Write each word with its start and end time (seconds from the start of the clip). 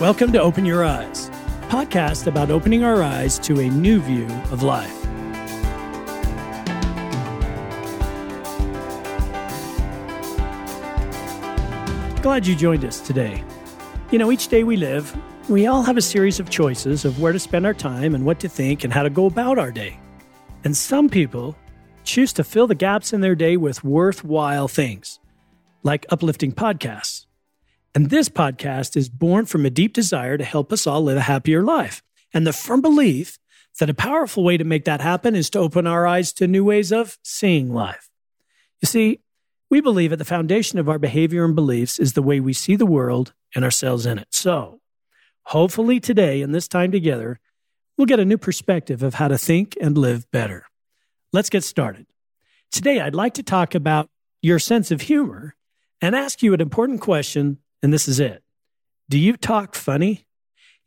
Welcome 0.00 0.32
to 0.32 0.40
Open 0.40 0.64
Your 0.64 0.82
Eyes, 0.82 1.28
podcast 1.68 2.26
about 2.26 2.50
opening 2.50 2.82
our 2.82 3.02
eyes 3.02 3.38
to 3.40 3.60
a 3.60 3.68
new 3.68 4.00
view 4.00 4.24
of 4.50 4.62
life. 4.62 4.96
Glad 12.22 12.46
you 12.46 12.56
joined 12.56 12.86
us 12.86 12.98
today. 13.00 13.44
You 14.10 14.18
know, 14.18 14.32
each 14.32 14.48
day 14.48 14.64
we 14.64 14.78
live, 14.78 15.14
we 15.50 15.66
all 15.66 15.82
have 15.82 15.98
a 15.98 16.00
series 16.00 16.40
of 16.40 16.48
choices 16.48 17.04
of 17.04 17.20
where 17.20 17.34
to 17.34 17.38
spend 17.38 17.66
our 17.66 17.74
time 17.74 18.14
and 18.14 18.24
what 18.24 18.40
to 18.40 18.48
think 18.48 18.84
and 18.84 18.92
how 18.94 19.02
to 19.02 19.10
go 19.10 19.26
about 19.26 19.58
our 19.58 19.70
day. 19.70 20.00
And 20.64 20.74
some 20.74 21.10
people 21.10 21.54
choose 22.04 22.32
to 22.32 22.42
fill 22.42 22.66
the 22.66 22.74
gaps 22.74 23.12
in 23.12 23.20
their 23.20 23.34
day 23.34 23.58
with 23.58 23.84
worthwhile 23.84 24.66
things, 24.66 25.20
like 25.82 26.06
uplifting 26.08 26.52
podcasts 26.52 27.26
and 27.94 28.10
this 28.10 28.28
podcast 28.28 28.96
is 28.96 29.08
born 29.08 29.46
from 29.46 29.66
a 29.66 29.70
deep 29.70 29.92
desire 29.92 30.38
to 30.38 30.44
help 30.44 30.72
us 30.72 30.86
all 30.86 31.02
live 31.02 31.16
a 31.16 31.22
happier 31.22 31.62
life 31.62 32.02
and 32.32 32.46
the 32.46 32.52
firm 32.52 32.80
belief 32.80 33.38
that 33.78 33.90
a 33.90 33.94
powerful 33.94 34.44
way 34.44 34.56
to 34.56 34.64
make 34.64 34.84
that 34.84 35.00
happen 35.00 35.34
is 35.34 35.50
to 35.50 35.58
open 35.58 35.86
our 35.86 36.06
eyes 36.06 36.32
to 36.34 36.46
new 36.46 36.64
ways 36.64 36.92
of 36.92 37.18
seeing 37.22 37.72
life. 37.72 38.10
You 38.80 38.86
see, 38.86 39.20
we 39.70 39.80
believe 39.80 40.12
at 40.12 40.18
the 40.18 40.24
foundation 40.24 40.78
of 40.78 40.88
our 40.88 40.98
behavior 40.98 41.44
and 41.44 41.54
beliefs 41.54 41.98
is 41.98 42.12
the 42.12 42.22
way 42.22 42.40
we 42.40 42.52
see 42.52 42.76
the 42.76 42.86
world 42.86 43.32
and 43.54 43.64
ourselves 43.64 44.06
in 44.06 44.18
it. 44.18 44.28
So, 44.30 44.80
hopefully, 45.44 45.98
today 45.98 46.42
in 46.42 46.52
this 46.52 46.68
time 46.68 46.90
together, 46.92 47.40
we'll 47.96 48.06
get 48.06 48.20
a 48.20 48.24
new 48.24 48.38
perspective 48.38 49.02
of 49.02 49.14
how 49.14 49.28
to 49.28 49.38
think 49.38 49.76
and 49.80 49.96
live 49.96 50.30
better. 50.30 50.66
Let's 51.32 51.50
get 51.50 51.64
started. 51.64 52.06
Today, 52.70 53.00
I'd 53.00 53.14
like 53.14 53.34
to 53.34 53.42
talk 53.42 53.74
about 53.74 54.08
your 54.42 54.58
sense 54.58 54.90
of 54.90 55.02
humor 55.02 55.54
and 56.00 56.14
ask 56.14 56.42
you 56.42 56.52
an 56.54 56.60
important 56.60 57.00
question 57.00 57.58
and 57.82 57.92
this 57.92 58.08
is 58.08 58.20
it. 58.20 58.42
Do 59.08 59.18
you 59.18 59.36
talk 59.36 59.74
funny? 59.74 60.26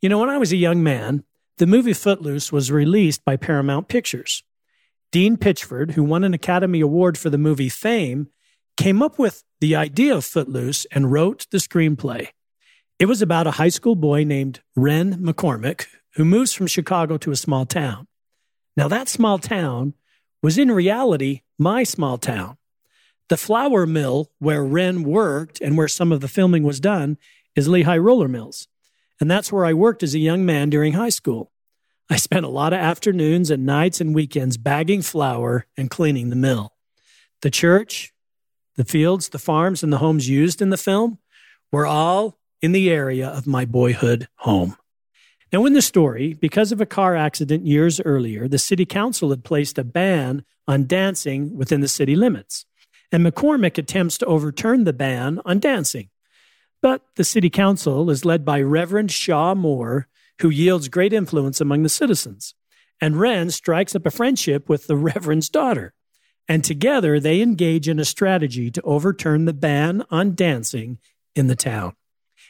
You 0.00 0.08
know, 0.08 0.18
when 0.18 0.30
I 0.30 0.38
was 0.38 0.52
a 0.52 0.56
young 0.56 0.82
man, 0.82 1.24
the 1.58 1.66
movie 1.66 1.92
Footloose 1.92 2.50
was 2.50 2.72
released 2.72 3.24
by 3.24 3.36
Paramount 3.36 3.88
Pictures. 3.88 4.42
Dean 5.12 5.36
Pitchford, 5.36 5.92
who 5.92 6.02
won 6.02 6.24
an 6.24 6.34
Academy 6.34 6.80
Award 6.80 7.16
for 7.16 7.30
the 7.30 7.38
movie 7.38 7.68
Fame, 7.68 8.28
came 8.76 9.02
up 9.02 9.18
with 9.18 9.44
the 9.60 9.76
idea 9.76 10.16
of 10.16 10.24
Footloose 10.24 10.86
and 10.90 11.12
wrote 11.12 11.46
the 11.50 11.58
screenplay. 11.58 12.28
It 12.98 13.06
was 13.06 13.22
about 13.22 13.46
a 13.46 13.52
high 13.52 13.68
school 13.68 13.94
boy 13.94 14.24
named 14.24 14.60
Ren 14.74 15.14
McCormack 15.22 15.86
who 16.14 16.24
moves 16.24 16.52
from 16.52 16.66
Chicago 16.66 17.16
to 17.18 17.30
a 17.30 17.36
small 17.36 17.66
town. 17.66 18.06
Now, 18.76 18.88
that 18.88 19.08
small 19.08 19.38
town 19.38 19.94
was 20.42 20.58
in 20.58 20.70
reality 20.70 21.42
my 21.58 21.84
small 21.84 22.18
town. 22.18 22.56
The 23.28 23.36
flour 23.36 23.86
mill 23.86 24.30
where 24.38 24.62
Ren 24.62 25.02
worked 25.02 25.60
and 25.60 25.76
where 25.76 25.88
some 25.88 26.12
of 26.12 26.20
the 26.20 26.28
filming 26.28 26.62
was 26.62 26.80
done 26.80 27.16
is 27.56 27.68
Lehigh 27.68 27.96
Roller 27.96 28.28
Mills. 28.28 28.68
And 29.20 29.30
that's 29.30 29.50
where 29.50 29.64
I 29.64 29.72
worked 29.72 30.02
as 30.02 30.14
a 30.14 30.18
young 30.18 30.44
man 30.44 30.68
during 30.68 30.92
high 30.92 31.08
school. 31.08 31.50
I 32.10 32.16
spent 32.16 32.44
a 32.44 32.50
lot 32.50 32.74
of 32.74 32.80
afternoons 32.80 33.50
and 33.50 33.64
nights 33.64 34.00
and 34.00 34.14
weekends 34.14 34.58
bagging 34.58 35.00
flour 35.00 35.66
and 35.76 35.88
cleaning 35.88 36.28
the 36.28 36.36
mill. 36.36 36.74
The 37.40 37.50
church, 37.50 38.12
the 38.76 38.84
fields, 38.84 39.30
the 39.30 39.38
farms, 39.38 39.82
and 39.82 39.92
the 39.92 39.98
homes 39.98 40.28
used 40.28 40.60
in 40.60 40.68
the 40.68 40.76
film 40.76 41.18
were 41.72 41.86
all 41.86 42.38
in 42.60 42.72
the 42.72 42.90
area 42.90 43.28
of 43.28 43.46
my 43.46 43.64
boyhood 43.64 44.28
home. 44.36 44.76
Now, 45.52 45.64
in 45.64 45.72
the 45.72 45.82
story, 45.82 46.34
because 46.34 46.72
of 46.72 46.80
a 46.80 46.86
car 46.86 47.14
accident 47.14 47.64
years 47.64 48.00
earlier, 48.00 48.48
the 48.48 48.58
city 48.58 48.84
council 48.84 49.30
had 49.30 49.44
placed 49.44 49.78
a 49.78 49.84
ban 49.84 50.44
on 50.66 50.86
dancing 50.86 51.56
within 51.56 51.80
the 51.80 51.88
city 51.88 52.16
limits 52.16 52.66
and 53.14 53.24
McCormack 53.24 53.78
attempts 53.78 54.18
to 54.18 54.26
overturn 54.26 54.82
the 54.82 54.92
ban 54.92 55.40
on 55.44 55.60
dancing. 55.60 56.08
But 56.82 57.02
the 57.14 57.22
city 57.22 57.48
council 57.48 58.10
is 58.10 58.24
led 58.24 58.44
by 58.44 58.60
Reverend 58.60 59.12
Shaw 59.12 59.54
Moore, 59.54 60.08
who 60.40 60.48
yields 60.48 60.88
great 60.88 61.12
influence 61.12 61.60
among 61.60 61.84
the 61.84 61.88
citizens. 61.88 62.56
And 63.00 63.20
Ren 63.20 63.52
strikes 63.52 63.94
up 63.94 64.04
a 64.04 64.10
friendship 64.10 64.68
with 64.68 64.88
the 64.88 64.96
Reverend's 64.96 65.48
daughter. 65.48 65.94
And 66.48 66.64
together 66.64 67.20
they 67.20 67.40
engage 67.40 67.88
in 67.88 68.00
a 68.00 68.04
strategy 68.04 68.68
to 68.72 68.82
overturn 68.82 69.44
the 69.44 69.52
ban 69.52 70.02
on 70.10 70.34
dancing 70.34 70.98
in 71.36 71.46
the 71.46 71.54
town. 71.54 71.94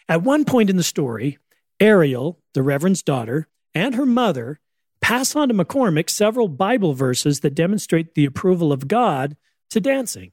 At 0.08 0.22
one 0.22 0.46
point 0.46 0.70
in 0.70 0.78
the 0.78 0.82
story, 0.82 1.36
Ariel, 1.78 2.40
the 2.54 2.62
Reverend's 2.62 3.02
daughter, 3.02 3.48
and 3.74 3.96
her 3.96 4.06
mother 4.06 4.60
pass 5.02 5.36
on 5.36 5.48
to 5.48 5.54
McCormack 5.54 6.08
several 6.08 6.48
Bible 6.48 6.94
verses 6.94 7.40
that 7.40 7.54
demonstrate 7.54 8.14
the 8.14 8.24
approval 8.24 8.72
of 8.72 8.88
God 8.88 9.36
to 9.68 9.78
dancing. 9.78 10.32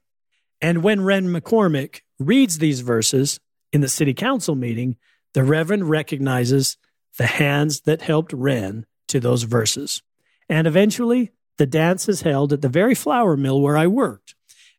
And 0.62 0.84
when 0.84 1.02
Ren 1.02 1.26
McCormack 1.26 2.02
reads 2.20 2.58
these 2.58 2.80
verses 2.80 3.40
in 3.72 3.80
the 3.80 3.88
city 3.88 4.14
council 4.14 4.54
meeting, 4.54 4.96
the 5.34 5.42
Reverend 5.42 5.90
recognizes 5.90 6.76
the 7.18 7.26
hands 7.26 7.80
that 7.80 8.02
helped 8.02 8.32
Ren 8.32 8.86
to 9.08 9.18
those 9.18 9.42
verses. 9.42 10.02
And 10.48 10.66
eventually, 10.66 11.32
the 11.58 11.66
dance 11.66 12.08
is 12.08 12.22
held 12.22 12.52
at 12.52 12.62
the 12.62 12.68
very 12.68 12.94
flour 12.94 13.36
mill 13.36 13.60
where 13.60 13.76
I 13.76 13.88
worked. 13.88 14.36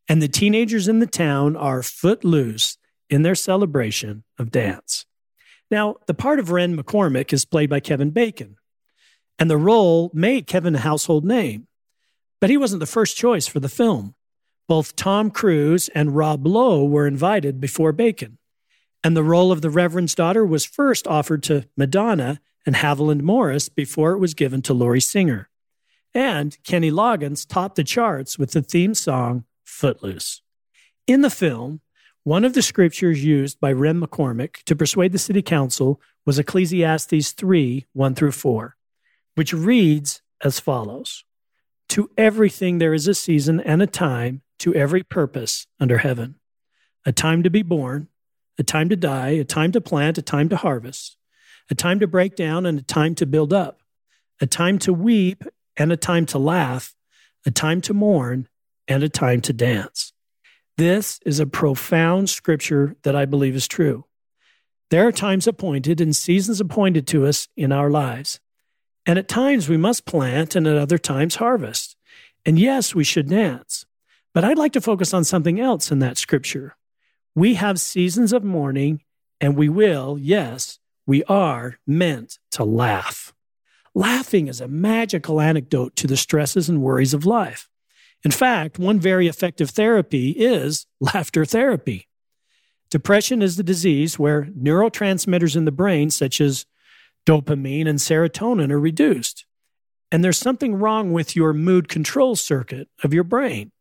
And 0.08 0.22
the 0.22 0.28
teenagers 0.28 0.88
in 0.88 1.00
the 1.00 1.08
town 1.08 1.56
are 1.56 1.84
footloose 1.84 2.78
in 3.10 3.24
their 3.24 3.36
celebration 3.36 4.24
of 4.40 4.52
dance. 4.52 5.06
Now, 5.70 5.98
the 6.08 6.14
part 6.14 6.40
of 6.40 6.52
Ren 6.52 6.78
McCormack 6.78 7.34
is 7.34 7.46
played 7.46 7.70
by 7.70 7.80
Kevin 7.80 8.12
Bacon, 8.12 8.58
and 9.40 9.50
the 9.50 9.58
role 9.58 10.12
made 10.14 10.48
Kevin 10.48 10.76
a 10.76 10.80
household 10.80 11.26
name. 11.26 11.68
But 12.40 12.50
he 12.50 12.58
wasn't 12.58 12.80
the 12.80 12.86
first 12.86 13.18
choice 13.18 13.48
for 13.48 13.60
the 13.60 13.70
film. 13.70 14.16
Both 14.68 14.96
Tom 14.96 15.30
Cruise 15.30 15.90
and 15.90 16.16
Rob 16.16 16.48
Lowe 16.48 16.86
were 16.86 17.06
invited 17.06 17.60
before 17.60 17.92
Bacon, 17.92 18.38
and 19.04 19.16
the 19.16 19.24
role 19.24 19.52
of 19.52 19.62
the 19.62 19.70
Reverend's 19.70 20.16
daughter 20.16 20.46
was 20.46 20.66
first 20.66 21.06
offered 21.06 21.44
to 21.44 21.68
Madonna 21.76 22.40
and 22.66 22.78
Haviland 22.78 23.22
Morris 23.22 23.68
before 23.68 24.14
it 24.14 24.20
was 24.20 24.34
given 24.34 24.62
to 24.64 24.74
Lori 24.74 25.02
Singer. 25.02 25.50
And 26.14 26.58
Kenny 26.64 26.92
Loggins 26.92 27.46
topped 27.48 27.76
the 27.76 27.84
charts 27.84 28.40
with 28.40 28.52
the 28.52 28.62
theme 28.62 28.94
song 28.94 29.44
Footloose. 29.66 30.42
In 31.08 31.22
the 31.22 31.30
film, 31.30 31.82
one 32.24 32.46
of 32.46 32.54
the 32.54 32.62
scriptures 32.62 33.24
used 33.24 33.60
by 33.60 33.74
Ren 33.74 34.00
McCormack 34.00 34.64
to 34.64 34.76
persuade 34.78 35.12
the 35.12 35.20
city 35.20 35.42
council 35.42 36.00
was 36.26 36.40
Ecclesiastes 36.40 37.32
3 37.34 37.86
1 37.92 38.16
through 38.16 38.32
4, 38.32 38.78
which 39.36 39.54
reads 39.54 40.22
as 40.42 40.60
follows 40.60 41.26
To 41.90 42.10
everything 42.18 42.78
there 42.78 42.94
is 42.94 43.10
a 43.10 43.14
season 43.14 43.60
and 43.60 43.82
a 43.82 43.88
time 43.88 44.42
to 44.64 44.74
every 44.74 45.04
purpose 45.04 45.68
under 45.78 45.98
heaven 45.98 46.36
a 47.06 47.12
time 47.12 47.44
to 47.44 47.50
be 47.50 47.62
born, 47.62 48.08
a 48.58 48.64
time 48.64 48.88
to 48.88 48.96
die, 48.96 49.32
a 49.32 49.44
time 49.44 49.74
to 49.74 49.82
plant, 49.82 50.18
a 50.18 50.22
time 50.22 50.48
to 50.48 50.56
harvest, 50.56 51.18
a 51.70 51.76
time 51.76 52.00
to 52.00 52.08
break 52.08 52.38
down, 52.38 52.66
and 52.66 52.80
a 52.80 52.84
time 52.84 53.14
to 53.14 53.26
build 53.26 53.52
up, 53.52 53.82
a 54.40 54.48
time 54.48 54.80
to 54.80 54.94
weep, 54.94 55.44
and 55.76 55.92
a 55.92 55.98
time 55.98 56.26
to 56.26 56.40
laugh, 56.40 56.96
a 57.46 57.52
time 57.52 57.82
to 57.82 57.94
mourn, 57.94 58.48
and 58.88 59.04
a 59.04 59.10
time 59.10 59.42
to 59.42 59.52
dance. 59.52 60.14
This 60.78 61.20
is 61.26 61.42
a 61.42 61.46
profound 61.46 62.30
scripture 62.30 62.96
that 63.04 63.18
I 63.18 63.26
believe 63.26 63.56
is 63.56 63.68
true. 63.68 64.06
There 64.92 65.06
are 65.06 65.12
times 65.12 65.46
appointed 65.46 66.00
and 66.00 66.16
seasons 66.16 66.62
appointed 66.62 67.06
to 67.08 67.26
us 67.26 67.50
in 67.58 67.74
our 67.74 67.90
lives. 67.90 68.40
And 69.06 69.20
at 69.20 69.28
times 69.28 69.68
we 69.68 69.76
must 69.76 70.06
plant 70.06 70.56
and 70.56 70.66
at 70.66 70.78
other 70.78 70.98
times 70.98 71.36
harvest. 71.36 71.98
And 72.46 72.58
yes, 72.58 72.96
we 72.96 73.04
should 73.04 73.28
dance. 73.28 73.86
But 74.34 74.44
I'd 74.44 74.58
like 74.58 74.74
to 74.74 74.82
focus 74.82 75.14
on 75.14 75.24
something 75.24 75.60
else 75.60 75.92
in 75.92 76.00
that 76.00 76.18
scripture. 76.18 76.76
We 77.36 77.56
have 77.56 77.80
seasons 77.80 78.34
of 78.34 78.44
mourning, 78.44 79.04
and 79.40 79.56
we 79.56 79.70
will, 79.70 80.18
yes, 80.20 80.80
we 81.06 81.24
are 81.26 81.80
meant 81.86 82.40
to 82.52 82.64
laugh. 82.64 83.34
Laughing 83.94 84.48
is 84.48 84.60
a 84.60 84.68
magical 84.68 85.40
antidote 85.40 85.96
to 85.98 86.08
the 86.08 86.18
stresses 86.18 86.68
and 86.68 86.82
worries 86.82 87.14
of 87.14 87.26
life. 87.26 87.70
In 88.24 88.32
fact, 88.32 88.80
one 88.80 89.00
very 89.00 89.28
effective 89.28 89.70
therapy 89.70 90.32
is 90.32 90.88
laughter 91.00 91.46
therapy. 91.46 92.08
Depression 92.90 93.42
is 93.42 93.58
the 93.58 93.64
disease 93.64 94.18
where 94.18 94.44
neurotransmitters 94.44 95.56
in 95.56 95.66
the 95.66 95.72
brain, 95.72 96.10
such 96.10 96.40
as 96.40 96.66
dopamine 97.26 97.88
and 97.88 98.00
serotonin, 98.00 98.72
are 98.72 98.80
reduced. 98.80 99.46
And 100.12 100.24
there's 100.24 100.38
something 100.38 100.76
wrong 100.76 101.12
with 101.12 101.36
your 101.36 101.54
mood 101.54 101.88
control 101.88 102.36
circuit 102.36 102.88
of 103.04 103.14
your 103.14 103.24
brain. 103.24 103.72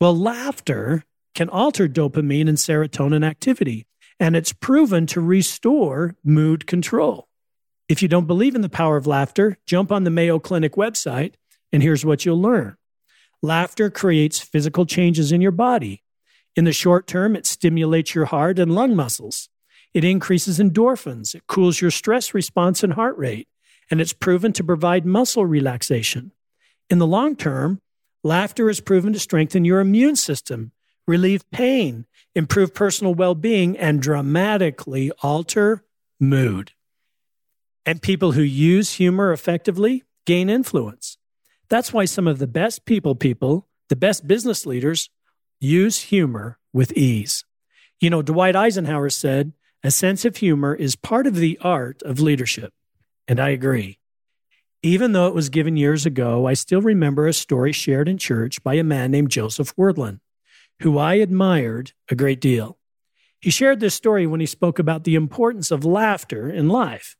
Well, 0.00 0.16
laughter 0.16 1.04
can 1.34 1.48
alter 1.48 1.88
dopamine 1.88 2.48
and 2.48 2.58
serotonin 2.58 3.24
activity, 3.24 3.86
and 4.20 4.36
it's 4.36 4.52
proven 4.52 5.06
to 5.06 5.20
restore 5.20 6.16
mood 6.22 6.66
control. 6.66 7.28
If 7.88 8.02
you 8.02 8.08
don't 8.08 8.26
believe 8.26 8.54
in 8.54 8.60
the 8.60 8.68
power 8.68 8.96
of 8.96 9.06
laughter, 9.06 9.58
jump 9.66 9.92
on 9.92 10.04
the 10.04 10.10
Mayo 10.10 10.38
Clinic 10.38 10.72
website, 10.74 11.34
and 11.72 11.82
here's 11.82 12.04
what 12.04 12.24
you'll 12.24 12.40
learn. 12.40 12.76
Laughter 13.42 13.90
creates 13.90 14.38
physical 14.40 14.86
changes 14.86 15.32
in 15.32 15.40
your 15.40 15.52
body. 15.52 16.02
In 16.56 16.64
the 16.64 16.72
short 16.72 17.06
term, 17.06 17.36
it 17.36 17.46
stimulates 17.46 18.14
your 18.14 18.24
heart 18.26 18.58
and 18.58 18.74
lung 18.74 18.96
muscles. 18.96 19.48
It 19.94 20.04
increases 20.04 20.58
endorphins. 20.58 21.34
It 21.34 21.46
cools 21.46 21.80
your 21.80 21.90
stress 21.90 22.34
response 22.34 22.82
and 22.82 22.94
heart 22.94 23.16
rate. 23.16 23.48
And 23.90 24.00
it's 24.00 24.12
proven 24.12 24.52
to 24.54 24.64
provide 24.64 25.06
muscle 25.06 25.46
relaxation. 25.46 26.32
In 26.90 26.98
the 26.98 27.06
long 27.06 27.36
term, 27.36 27.80
Laughter 28.26 28.68
is 28.68 28.80
proven 28.80 29.12
to 29.12 29.20
strengthen 29.20 29.64
your 29.64 29.78
immune 29.78 30.16
system, 30.16 30.72
relieve 31.06 31.48
pain, 31.52 32.06
improve 32.34 32.74
personal 32.74 33.14
well 33.14 33.36
being, 33.36 33.78
and 33.78 34.02
dramatically 34.02 35.12
alter 35.22 35.84
mood. 36.18 36.72
And 37.86 38.02
people 38.02 38.32
who 38.32 38.42
use 38.42 38.94
humor 38.94 39.30
effectively 39.30 40.02
gain 40.24 40.50
influence. 40.50 41.18
That's 41.68 41.92
why 41.92 42.04
some 42.04 42.26
of 42.26 42.40
the 42.40 42.48
best 42.48 42.84
people 42.84 43.14
people, 43.14 43.68
the 43.90 43.94
best 43.94 44.26
business 44.26 44.66
leaders, 44.66 45.08
use 45.60 46.00
humor 46.00 46.58
with 46.72 46.90
ease. 46.94 47.44
You 48.00 48.10
know, 48.10 48.22
Dwight 48.22 48.56
Eisenhower 48.56 49.10
said, 49.10 49.52
a 49.84 49.92
sense 49.92 50.24
of 50.24 50.38
humor 50.38 50.74
is 50.74 50.96
part 50.96 51.28
of 51.28 51.36
the 51.36 51.60
art 51.60 52.02
of 52.02 52.18
leadership. 52.18 52.72
And 53.28 53.38
I 53.38 53.50
agree. 53.50 54.00
Even 54.82 55.12
though 55.12 55.26
it 55.26 55.34
was 55.34 55.48
given 55.48 55.76
years 55.76 56.06
ago, 56.06 56.46
I 56.46 56.54
still 56.54 56.80
remember 56.80 57.26
a 57.26 57.32
story 57.32 57.72
shared 57.72 58.08
in 58.08 58.18
church 58.18 58.62
by 58.62 58.74
a 58.74 58.84
man 58.84 59.10
named 59.10 59.30
Joseph 59.30 59.74
Wirthlin, 59.76 60.20
who 60.80 60.98
I 60.98 61.14
admired 61.14 61.92
a 62.08 62.14
great 62.14 62.40
deal. 62.40 62.78
He 63.40 63.50
shared 63.50 63.80
this 63.80 63.94
story 63.94 64.26
when 64.26 64.40
he 64.40 64.46
spoke 64.46 64.78
about 64.78 65.04
the 65.04 65.14
importance 65.14 65.70
of 65.70 65.84
laughter 65.84 66.48
in 66.48 66.68
life. 66.68 67.16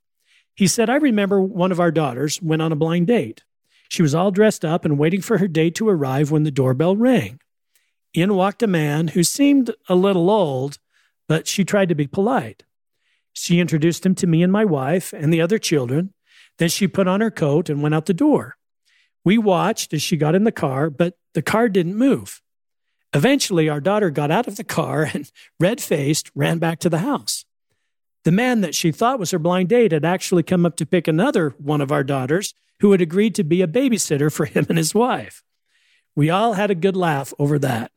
He 0.54 0.66
said, 0.66 0.88
I 0.88 0.96
remember 0.96 1.40
one 1.40 1.72
of 1.72 1.80
our 1.80 1.90
daughters 1.90 2.40
went 2.40 2.62
on 2.62 2.72
a 2.72 2.76
blind 2.76 3.06
date. 3.06 3.44
She 3.88 4.02
was 4.02 4.14
all 4.14 4.30
dressed 4.30 4.64
up 4.64 4.84
and 4.84 4.98
waiting 4.98 5.20
for 5.20 5.38
her 5.38 5.48
date 5.48 5.74
to 5.76 5.88
arrive 5.88 6.30
when 6.30 6.42
the 6.42 6.50
doorbell 6.50 6.96
rang. 6.96 7.40
In 8.14 8.34
walked 8.34 8.62
a 8.62 8.66
man 8.66 9.08
who 9.08 9.22
seemed 9.22 9.74
a 9.88 9.94
little 9.94 10.30
old, 10.30 10.78
but 11.28 11.46
she 11.46 11.64
tried 11.64 11.90
to 11.90 11.94
be 11.94 12.06
polite. 12.06 12.64
She 13.32 13.60
introduced 13.60 14.06
him 14.06 14.14
to 14.16 14.26
me 14.26 14.42
and 14.42 14.50
my 14.50 14.64
wife 14.64 15.12
and 15.12 15.32
the 15.32 15.42
other 15.42 15.58
children. 15.58 16.14
Then 16.58 16.68
she 16.68 16.88
put 16.88 17.08
on 17.08 17.20
her 17.20 17.30
coat 17.30 17.68
and 17.68 17.82
went 17.82 17.94
out 17.94 18.06
the 18.06 18.14
door. 18.14 18.56
We 19.24 19.38
watched 19.38 19.92
as 19.92 20.02
she 20.02 20.16
got 20.16 20.34
in 20.34 20.44
the 20.44 20.52
car, 20.52 20.88
but 20.90 21.18
the 21.34 21.42
car 21.42 21.68
didn't 21.68 21.96
move. 21.96 22.40
Eventually, 23.12 23.68
our 23.68 23.80
daughter 23.80 24.10
got 24.10 24.30
out 24.30 24.46
of 24.46 24.56
the 24.56 24.64
car 24.64 25.08
and, 25.12 25.30
red 25.60 25.80
faced, 25.80 26.30
ran 26.34 26.58
back 26.58 26.78
to 26.80 26.90
the 26.90 26.98
house. 26.98 27.44
The 28.24 28.32
man 28.32 28.60
that 28.60 28.74
she 28.74 28.90
thought 28.90 29.18
was 29.18 29.30
her 29.30 29.38
blind 29.38 29.68
date 29.68 29.92
had 29.92 30.04
actually 30.04 30.42
come 30.42 30.66
up 30.66 30.76
to 30.76 30.86
pick 30.86 31.06
another 31.06 31.54
one 31.58 31.80
of 31.80 31.92
our 31.92 32.02
daughters 32.02 32.54
who 32.80 32.92
had 32.92 33.00
agreed 33.00 33.34
to 33.36 33.44
be 33.44 33.62
a 33.62 33.68
babysitter 33.68 34.32
for 34.32 34.44
him 34.46 34.66
and 34.68 34.78
his 34.78 34.94
wife. 34.94 35.42
We 36.14 36.30
all 36.30 36.54
had 36.54 36.70
a 36.70 36.74
good 36.74 36.96
laugh 36.96 37.32
over 37.38 37.58
that. 37.60 37.92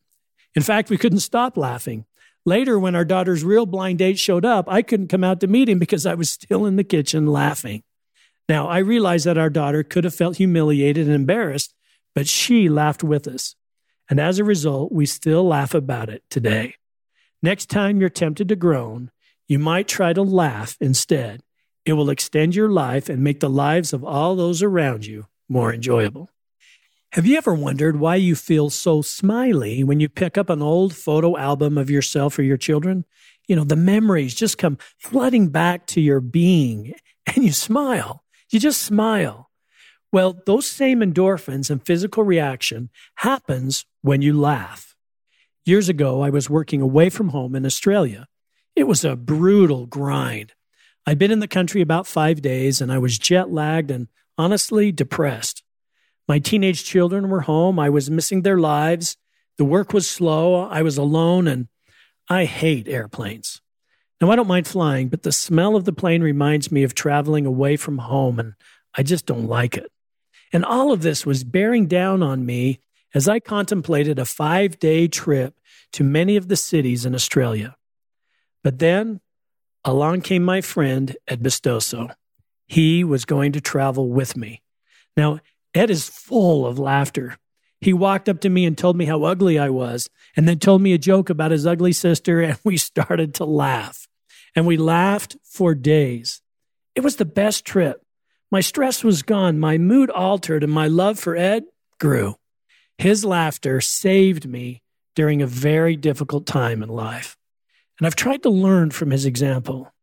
In 0.55 0.61
fact, 0.61 0.89
we 0.89 0.97
couldn't 0.97 1.19
stop 1.19 1.57
laughing. 1.57 2.05
Later, 2.45 2.79
when 2.79 2.95
our 2.95 3.05
daughter's 3.05 3.43
real 3.43 3.65
blind 3.65 3.99
date 3.99 4.17
showed 4.17 4.45
up, 4.45 4.65
I 4.67 4.81
couldn't 4.81 5.07
come 5.07 5.23
out 5.23 5.39
to 5.41 5.47
meet 5.47 5.69
him 5.69 5.79
because 5.79 6.05
I 6.05 6.15
was 6.15 6.31
still 6.31 6.65
in 6.65 6.75
the 6.75 6.83
kitchen 6.83 7.27
laughing. 7.27 7.83
Now, 8.49 8.67
I 8.67 8.79
realize 8.79 9.25
that 9.25 9.37
our 9.37 9.51
daughter 9.51 9.83
could 9.83 10.03
have 10.05 10.15
felt 10.15 10.37
humiliated 10.37 11.05
and 11.05 11.15
embarrassed, 11.15 11.75
but 12.15 12.27
she 12.27 12.67
laughed 12.67 13.03
with 13.03 13.27
us. 13.27 13.55
And 14.09 14.19
as 14.19 14.39
a 14.39 14.43
result, 14.43 14.91
we 14.91 15.05
still 15.05 15.47
laugh 15.47 15.75
about 15.75 16.09
it 16.09 16.23
today. 16.31 16.73
Next 17.43 17.67
time 17.67 18.01
you're 18.01 18.09
tempted 18.09 18.49
to 18.49 18.55
groan, 18.55 19.11
you 19.47 19.59
might 19.59 19.87
try 19.87 20.13
to 20.13 20.23
laugh 20.23 20.75
instead. 20.81 21.43
It 21.85 21.93
will 21.93 22.09
extend 22.09 22.55
your 22.55 22.69
life 22.69 23.07
and 23.07 23.23
make 23.23 23.39
the 23.39 23.49
lives 23.49 23.93
of 23.93 24.03
all 24.03 24.35
those 24.35 24.63
around 24.63 25.05
you 25.05 25.27
more 25.47 25.71
enjoyable. 25.71 26.29
Have 27.13 27.27
you 27.27 27.37
ever 27.37 27.53
wondered 27.53 27.99
why 27.99 28.15
you 28.15 28.35
feel 28.35 28.71
so 28.71 29.03
smiley 29.03 29.83
when 29.83 29.99
you 29.99 30.09
pick 30.09 30.37
up 30.37 30.49
an 30.49 30.61
old 30.61 30.95
photo 30.95 31.37
album 31.37 31.77
of 31.77 31.89
yourself 31.89 32.37
or 32.37 32.43
your 32.43 32.57
children? 32.57 33.05
You 33.47 33.55
know, 33.55 33.63
the 33.63 33.75
memories 33.75 34.35
just 34.35 34.57
come 34.57 34.77
flooding 34.97 35.49
back 35.49 35.85
to 35.87 36.01
your 36.01 36.19
being 36.19 36.93
and 37.27 37.43
you 37.43 37.51
smile. 37.51 38.23
You 38.49 38.59
just 38.59 38.81
smile. 38.81 39.49
Well, 40.11 40.41
those 40.45 40.65
same 40.65 41.01
endorphins 41.01 41.69
and 41.69 41.85
physical 41.85 42.23
reaction 42.23 42.89
happens 43.15 43.85
when 44.01 44.21
you 44.21 44.39
laugh. 44.39 44.95
Years 45.65 45.87
ago, 45.87 46.21
I 46.21 46.31
was 46.31 46.49
working 46.49 46.81
away 46.81 47.09
from 47.09 47.29
home 47.29 47.55
in 47.55 47.65
Australia. 47.65 48.27
It 48.75 48.87
was 48.87 49.05
a 49.05 49.15
brutal 49.15 49.85
grind. 49.85 50.53
I'd 51.05 51.19
been 51.19 51.31
in 51.31 51.39
the 51.39 51.47
country 51.47 51.81
about 51.81 52.07
five 52.07 52.41
days 52.41 52.81
and 52.81 52.91
I 52.91 52.97
was 52.97 53.19
jet 53.19 53.51
lagged 53.51 53.91
and 53.91 54.07
honestly 54.37 54.91
depressed. 54.91 55.63
My 56.27 56.39
teenage 56.39 56.83
children 56.83 57.29
were 57.29 57.41
home. 57.41 57.77
I 57.77 57.89
was 57.89 58.09
missing 58.09 58.41
their 58.41 58.57
lives. 58.57 59.17
The 59.57 59.65
work 59.65 59.93
was 59.93 60.09
slow. 60.09 60.55
I 60.55 60.81
was 60.81 60.97
alone 60.97 61.47
and 61.47 61.67
I 62.29 62.45
hate 62.45 62.87
airplanes. 62.87 63.61
Now, 64.21 64.31
I 64.31 64.35
don't 64.35 64.47
mind 64.47 64.67
flying, 64.67 65.07
but 65.07 65.23
the 65.23 65.31
smell 65.31 65.75
of 65.75 65.85
the 65.85 65.93
plane 65.93 66.21
reminds 66.21 66.71
me 66.71 66.83
of 66.83 66.93
traveling 66.93 67.45
away 67.45 67.77
from 67.77 67.99
home, 67.99 68.39
and 68.39 68.53
I 68.95 69.03
just 69.03 69.25
don't 69.25 69.47
like 69.47 69.77
it. 69.77 69.91
And 70.51 70.65
all 70.65 70.91
of 70.91 71.01
this 71.01 71.25
was 71.25 71.43
bearing 71.43 71.87
down 71.87 72.21
on 72.21 72.45
me 72.45 72.79
as 73.13 73.27
I 73.27 73.39
contemplated 73.39 74.19
a 74.19 74.25
five 74.25 74.79
day 74.79 75.07
trip 75.07 75.55
to 75.93 76.03
many 76.03 76.35
of 76.35 76.47
the 76.47 76.55
cities 76.55 77.05
in 77.05 77.15
Australia. 77.15 77.75
But 78.63 78.79
then 78.79 79.21
along 79.85 80.21
came 80.21 80.43
my 80.43 80.61
friend 80.61 81.15
Ed 81.27 81.41
Bistoso. 81.41 82.13
He 82.67 83.03
was 83.03 83.25
going 83.25 83.51
to 83.53 83.61
travel 83.61 84.09
with 84.09 84.35
me. 84.35 84.61
Now, 85.17 85.39
Ed 85.73 85.89
is 85.89 86.07
full 86.07 86.65
of 86.65 86.77
laughter. 86.77 87.37
He 87.81 87.93
walked 87.93 88.27
up 88.27 88.41
to 88.41 88.49
me 88.49 88.65
and 88.65 88.77
told 88.77 88.97
me 88.97 89.05
how 89.05 89.23
ugly 89.23 89.57
I 89.57 89.69
was, 89.69 90.09
and 90.35 90.47
then 90.47 90.59
told 90.59 90.81
me 90.81 90.93
a 90.93 90.97
joke 90.97 91.29
about 91.29 91.51
his 91.51 91.65
ugly 91.65 91.93
sister, 91.93 92.41
and 92.43 92.59
we 92.63 92.77
started 92.77 93.33
to 93.35 93.45
laugh 93.45 94.07
and 94.55 94.65
we 94.65 94.77
laughed 94.77 95.37
for 95.43 95.75
days. 95.75 96.41
It 96.95 97.01
was 97.01 97.15
the 97.15 97.25
best 97.25 97.65
trip. 97.65 98.03
My 98.51 98.61
stress 98.61 99.03
was 99.03 99.21
gone, 99.21 99.59
my 99.59 99.77
mood 99.77 100.09
altered, 100.09 100.63
and 100.63 100.73
my 100.73 100.87
love 100.87 101.19
for 101.19 101.35
Ed 101.35 101.65
grew. 101.99 102.35
His 102.97 103.23
laughter 103.23 103.79
saved 103.79 104.47
me 104.47 104.81
during 105.15 105.41
a 105.41 105.47
very 105.47 105.95
difficult 105.95 106.45
time 106.45 106.81
in 106.81 106.89
life. 106.89 107.37
And 107.99 108.07
I've 108.07 108.15
tried 108.15 108.43
to 108.43 108.49
learn 108.49 108.91
from 108.91 109.11
his 109.11 109.25
example. 109.25 109.93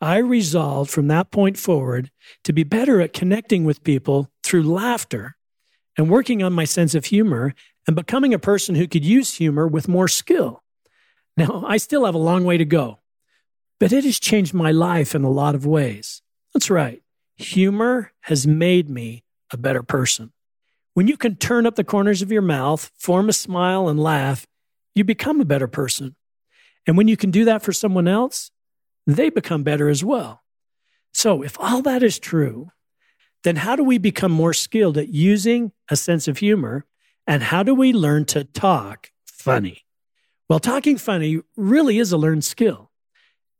I 0.00 0.18
resolved 0.18 0.90
from 0.90 1.08
that 1.08 1.30
point 1.30 1.56
forward 1.56 2.10
to 2.42 2.52
be 2.52 2.64
better 2.64 3.00
at 3.00 3.12
connecting 3.12 3.64
with 3.64 3.84
people 3.84 4.30
through 4.42 4.64
laughter 4.64 5.36
and 5.96 6.10
working 6.10 6.42
on 6.42 6.52
my 6.52 6.64
sense 6.64 6.94
of 6.94 7.06
humor 7.06 7.54
and 7.86 7.96
becoming 7.96 8.34
a 8.34 8.38
person 8.38 8.74
who 8.74 8.88
could 8.88 9.04
use 9.04 9.34
humor 9.34 9.66
with 9.66 9.88
more 9.88 10.08
skill. 10.08 10.62
Now, 11.36 11.64
I 11.66 11.76
still 11.76 12.04
have 12.04 12.14
a 12.14 12.18
long 12.18 12.44
way 12.44 12.56
to 12.58 12.64
go, 12.64 13.00
but 13.80 13.92
it 13.92 14.04
has 14.04 14.20
changed 14.20 14.54
my 14.54 14.70
life 14.70 15.14
in 15.14 15.24
a 15.24 15.30
lot 15.30 15.54
of 15.54 15.66
ways. 15.66 16.22
That's 16.52 16.70
right. 16.70 17.02
Humor 17.36 18.12
has 18.22 18.46
made 18.46 18.88
me 18.88 19.24
a 19.52 19.56
better 19.56 19.82
person. 19.82 20.32
When 20.94 21.08
you 21.08 21.16
can 21.16 21.36
turn 21.36 21.66
up 21.66 21.74
the 21.74 21.82
corners 21.82 22.22
of 22.22 22.30
your 22.30 22.42
mouth, 22.42 22.90
form 22.96 23.28
a 23.28 23.32
smile, 23.32 23.88
and 23.88 23.98
laugh, 23.98 24.46
you 24.94 25.02
become 25.02 25.40
a 25.40 25.44
better 25.44 25.66
person. 25.66 26.14
And 26.86 26.96
when 26.96 27.08
you 27.08 27.16
can 27.16 27.32
do 27.32 27.44
that 27.46 27.62
for 27.62 27.72
someone 27.72 28.06
else, 28.06 28.52
they 29.06 29.28
become 29.28 29.64
better 29.64 29.88
as 29.88 30.04
well. 30.04 30.44
So, 31.12 31.42
if 31.42 31.58
all 31.58 31.82
that 31.82 32.02
is 32.02 32.18
true, 32.18 32.70
then 33.44 33.56
how 33.56 33.76
do 33.76 33.84
we 33.84 33.98
become 33.98 34.32
more 34.32 34.52
skilled 34.52 34.98
at 34.98 35.08
using 35.08 35.72
a 35.90 35.96
sense 35.96 36.26
of 36.26 36.38
humor? 36.38 36.86
And 37.26 37.42
how 37.42 37.62
do 37.62 37.74
we 37.74 37.92
learn 37.92 38.24
to 38.26 38.44
talk 38.44 39.12
funny? 39.26 39.84
Well, 40.48 40.60
talking 40.60 40.98
funny 40.98 41.40
really 41.56 41.98
is 41.98 42.10
a 42.12 42.18
learned 42.18 42.44
skill. 42.44 42.90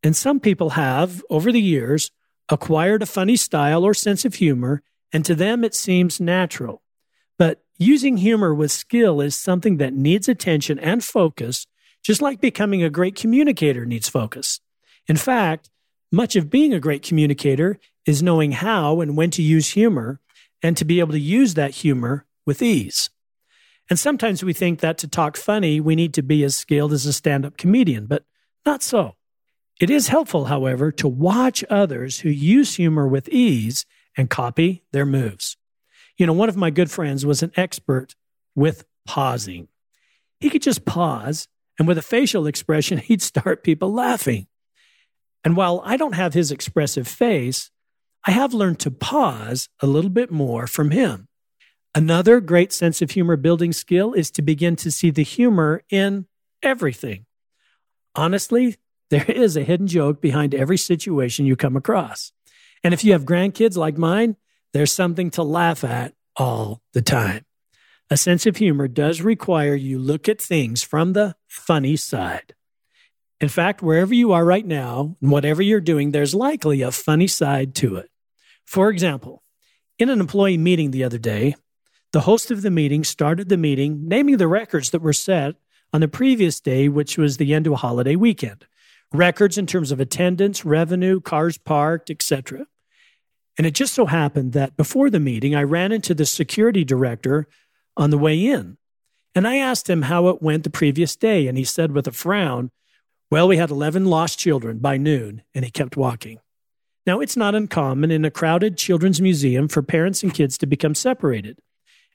And 0.03 0.17
some 0.17 0.41
people 0.41 0.71
have, 0.71 1.23
over 1.31 1.53
the 1.53 1.63
years, 1.63 2.11
acquired 2.49 3.03
a 3.03 3.07
funny 3.07 3.37
style 3.37 3.85
or 3.85 3.95
sense 3.95 4.25
of 4.25 4.35
humor, 4.35 4.83
and 5.13 5.25
to 5.25 5.35
them 5.35 5.65
it 5.65 5.75
seems 5.75 6.21
natural. 6.21 6.83
But 7.39 7.63
using 7.79 8.19
humor 8.19 8.55
with 8.55 8.71
skill 8.71 9.21
is 9.21 9.35
something 9.35 9.79
that 9.79 9.95
needs 9.95 10.29
attention 10.29 10.79
and 10.79 11.03
focus, 11.03 11.67
just 12.03 12.21
like 12.21 12.41
becoming 12.41 12.83
a 12.83 12.91
great 12.91 13.17
communicator 13.17 13.87
needs 13.87 14.09
focus. 14.09 14.61
In 15.07 15.17
fact, 15.17 15.71
much 16.13 16.37
of 16.37 16.51
being 16.51 16.75
a 16.75 16.81
great 16.81 17.03
communicator 17.03 17.79
is 18.07 18.23
knowing 18.23 18.53
how 18.53 19.01
and 19.01 19.17
when 19.17 19.31
to 19.31 19.43
use 19.43 19.71
humor 19.71 20.21
and 20.63 20.77
to 20.77 20.85
be 20.85 21.01
able 21.01 21.13
to 21.13 21.21
use 21.21 21.55
that 21.55 21.73
humor 21.73 22.27
with 22.47 22.63
ease. 22.63 23.11
And 23.91 23.99
sometimes 23.99 24.43
we 24.43 24.53
think 24.53 24.81
that 24.81 24.99
to 24.99 25.09
talk 25.09 25.37
funny, 25.37 25.81
we 25.81 25.95
need 25.95 26.15
to 26.15 26.23
be 26.23 26.43
as 26.43 26.57
skilled 26.57 26.93
as 26.93 27.05
a 27.07 27.13
stand 27.13 27.45
up 27.45 27.57
comedian, 27.57 28.07
but 28.07 28.25
not 28.65 28.83
so. 28.83 29.17
It 29.81 29.91
is 29.91 30.09
helpful, 30.09 30.47
however, 30.47 30.93
to 30.93 31.09
watch 31.09 31.65
others 31.69 32.21
who 32.21 32.31
use 32.31 32.77
humor 32.77 33.07
with 33.07 33.29
ease 33.29 33.85
and 34.17 34.31
copy 34.31 34.85
their 34.93 35.05
moves. 35.05 35.57
You 36.17 36.27
know, 36.27 36.33
one 36.33 36.49
of 36.49 36.57
my 36.57 36.71
good 36.71 36.91
friends 36.91 37.27
was 37.27 37.43
an 37.43 37.53
expert 37.57 38.15
with 38.55 38.85
pausing. 39.05 39.69
He 40.39 40.49
could 40.49 40.63
just 40.63 40.85
pause, 40.85 41.49
and 41.79 41.89
with 41.89 41.99
a 41.99 42.03
facial 42.03 42.47
expression, 42.47 42.99
he'd 42.99 43.23
start 43.23 43.65
people 43.65 43.93
laughing. 43.93 44.47
And 45.43 45.57
while 45.57 45.83
I 45.85 45.97
don't 45.97 46.15
have 46.15 46.33
his 46.33 46.51
expressive 46.51 47.09
face, 47.09 47.71
I 48.27 48.31
have 48.31 48.55
learned 48.55 48.81
to 48.81 48.91
pause 48.91 49.69
a 49.81 49.87
little 49.87 50.11
bit 50.11 50.31
more 50.31 50.67
from 50.67 50.91
him. 50.91 51.29
Another 51.95 52.41
great 52.41 52.73
sense 52.73 53.03
of 53.03 53.11
humor 53.11 53.37
building 53.37 53.73
skill 53.73 54.15
is 54.15 54.31
to 54.33 54.43
begin 54.43 54.77
to 54.77 54.91
see 54.91 55.11
the 55.11 55.23
humor 55.23 55.83
in 55.91 56.27
everything. 56.63 57.27
Honestly, 58.15 58.77
there 59.11 59.25
is 59.31 59.57
a 59.57 59.63
hidden 59.63 59.87
joke 59.87 60.21
behind 60.21 60.55
every 60.55 60.79
situation 60.79 61.47
you 61.47 61.55
come 61.55 61.77
across. 61.77 62.33
And 62.83 62.95
if 62.95 63.05
you 63.05 63.13
have 63.13 63.25
grandkids 63.25 63.77
like 63.77 63.99
mine, 63.99 64.37
there's 64.73 64.93
something 64.93 65.31
to 65.33 65.43
laugh 65.43 65.85
at 65.85 66.15
all 66.37 66.83
the 66.95 67.03
time. 67.03 67.45
A 68.11 68.17
sense 68.17 68.45
of 68.47 68.57
humor 68.57 68.89
does 68.89 69.21
require 69.23 69.75
you 69.75 69.99
look 69.99 70.29
at 70.29 70.41
things 70.41 70.83
from 70.83 71.13
the 71.13 71.37
funny 71.47 71.97
side. 71.97 72.55
In 73.41 73.49
fact, 73.49 73.83
wherever 73.83 74.15
you 74.15 74.33
are 74.33 74.45
right 74.45 74.67
now 74.67 75.17
and 75.21 75.31
whatever 75.31 75.63
you're 75.63 75.81
doing, 75.81 76.11
there's 76.11 76.35
likely 76.35 76.83
a 76.83 76.91
funny 76.91 77.27
side 77.27 77.75
to 77.77 77.97
it. 77.97 78.11
For 78.67 78.91
example, 78.91 79.43
in 79.99 80.09
an 80.09 80.21
employee 80.21 80.59
meeting 80.59 80.91
the 80.91 81.05
other 81.05 81.19
day, 81.19 81.55
the 82.13 82.23
host 82.23 82.51
of 82.51 82.63
the 82.63 82.71
meeting 82.71 83.05
started 83.05 83.49
the 83.49 83.57
meeting 83.57 84.09
naming 84.09 84.37
the 84.37 84.49
records 84.49 84.91
that 84.91 85.03
were 85.03 85.13
set 85.13 85.57
on 85.93 86.01
the 86.01 86.09
previous 86.09 86.61
day, 86.61 86.89
which 86.89 87.19
was 87.19 87.37
the 87.37 87.55
end 87.55 87.67
of 87.67 87.73
a 87.73 87.77
holiday 87.77 88.17
weekend. 88.17 88.67
Records 89.13 89.59
in 89.59 89.67
terms 89.67 89.93
of 89.93 90.01
attendance, 90.01 90.65
revenue, 90.65 91.21
cars 91.21 91.59
parked, 91.59 92.11
etc. 92.11 92.67
And 93.57 93.67
it 93.67 93.75
just 93.75 93.95
so 93.95 94.07
happened 94.07 94.53
that 94.53 94.77
before 94.77 95.11
the 95.11 95.21
meeting, 95.21 95.55
I 95.55 95.63
ran 95.63 95.93
into 95.93 96.15
the 96.15 96.27
security 96.27 96.85
director 96.85 97.47
on 97.97 98.11
the 98.11 98.19
way 98.19 98.45
in. 98.45 98.77
And 99.35 99.47
I 99.47 99.57
asked 99.57 99.89
him 99.89 100.03
how 100.03 100.29
it 100.29 100.43
went 100.43 100.65
the 100.65 100.71
previous 100.71 101.17
day. 101.17 101.47
And 101.47 101.57
he 101.57 101.65
said 101.65 101.93
with 101.93 102.07
a 102.07 102.13
frown, 102.13 102.71
Well, 103.31 103.49
we 103.49 103.57
had 103.57 103.71
11 103.71 104.07
lost 104.07 104.39
children 104.39 104.79
by 104.79 104.97
noon. 104.97 105.43
And 105.55 105.65
he 105.65 105.71
kept 105.71 105.97
walking. 105.97 106.41
Now, 107.07 107.21
it's 107.21 107.37
not 107.37 107.55
uncommon 107.55 108.11
in 108.11 108.25
a 108.25 108.31
crowded 108.31 108.79
children's 108.79 109.21
museum 109.21 109.69
for 109.69 109.83
parents 109.83 110.23
and 110.23 110.33
kids 110.33 110.57
to 110.59 110.67
become 110.67 110.95
separated. 110.95 111.59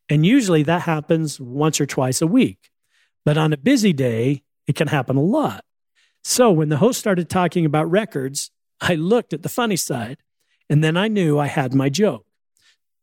And 0.10 0.26
usually 0.26 0.64
that 0.64 0.82
happens 0.82 1.40
once 1.40 1.80
or 1.80 1.86
twice 1.86 2.22
a 2.22 2.28
week. 2.28 2.72
But 3.24 3.38
on 3.38 3.54
a 3.54 3.58
busy 3.58 3.94
day, 3.94 4.44
it 4.66 4.76
can 4.76 4.88
happen 4.88 5.18
a 5.18 5.22
lot. 5.22 5.64
So 6.24 6.52
when 6.52 6.70
the 6.70 6.78
host 6.78 7.00
started 7.00 7.30
talking 7.30 7.66
about 7.66 7.90
records, 7.90 8.50
I 8.82 8.96
looked 8.96 9.34
at 9.34 9.44
the 9.44 9.50
funny 9.50 9.76
side, 9.76 10.18
and 10.70 10.84
then 10.84 10.98
I 10.98 11.08
knew 11.08 11.38
I 11.38 11.48
had 11.48 11.74
my 11.74 11.90
joke. 11.90 12.26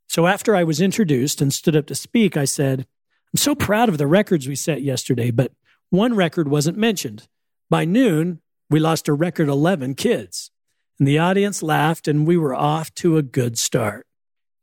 So 0.09 0.27
after 0.27 0.57
I 0.57 0.65
was 0.65 0.81
introduced 0.81 1.41
and 1.41 1.53
stood 1.53 1.77
up 1.77 1.87
to 1.87 1.95
speak, 1.95 2.37
I 2.37 2.45
said, 2.45 2.87
I'm 3.33 3.39
so 3.39 3.55
proud 3.55 3.89
of 3.89 3.99
the 3.99 4.07
records 4.07 4.49
we 4.49 4.55
set 4.55 4.83
yesterday, 4.83 5.31
but 5.31 5.53
one 5.91 6.15
record 6.15 6.49
wasn't 6.49 6.79
mentioned. 6.79 7.29
By 7.69 7.85
noon, 7.85 8.41
we 8.71 8.81
lost 8.81 9.09
a 9.09 9.13
record 9.13 9.49
11 9.49 9.95
kids. 9.95 10.51
And 10.99 11.07
the 11.07 11.19
audience 11.19 11.63
laughed, 11.63 12.09
and 12.09 12.27
we 12.27 12.37
were 12.37 12.55
off 12.55 12.95
to 12.97 13.17
a 13.17 13.23
good 13.23 13.59
start. 13.59 14.07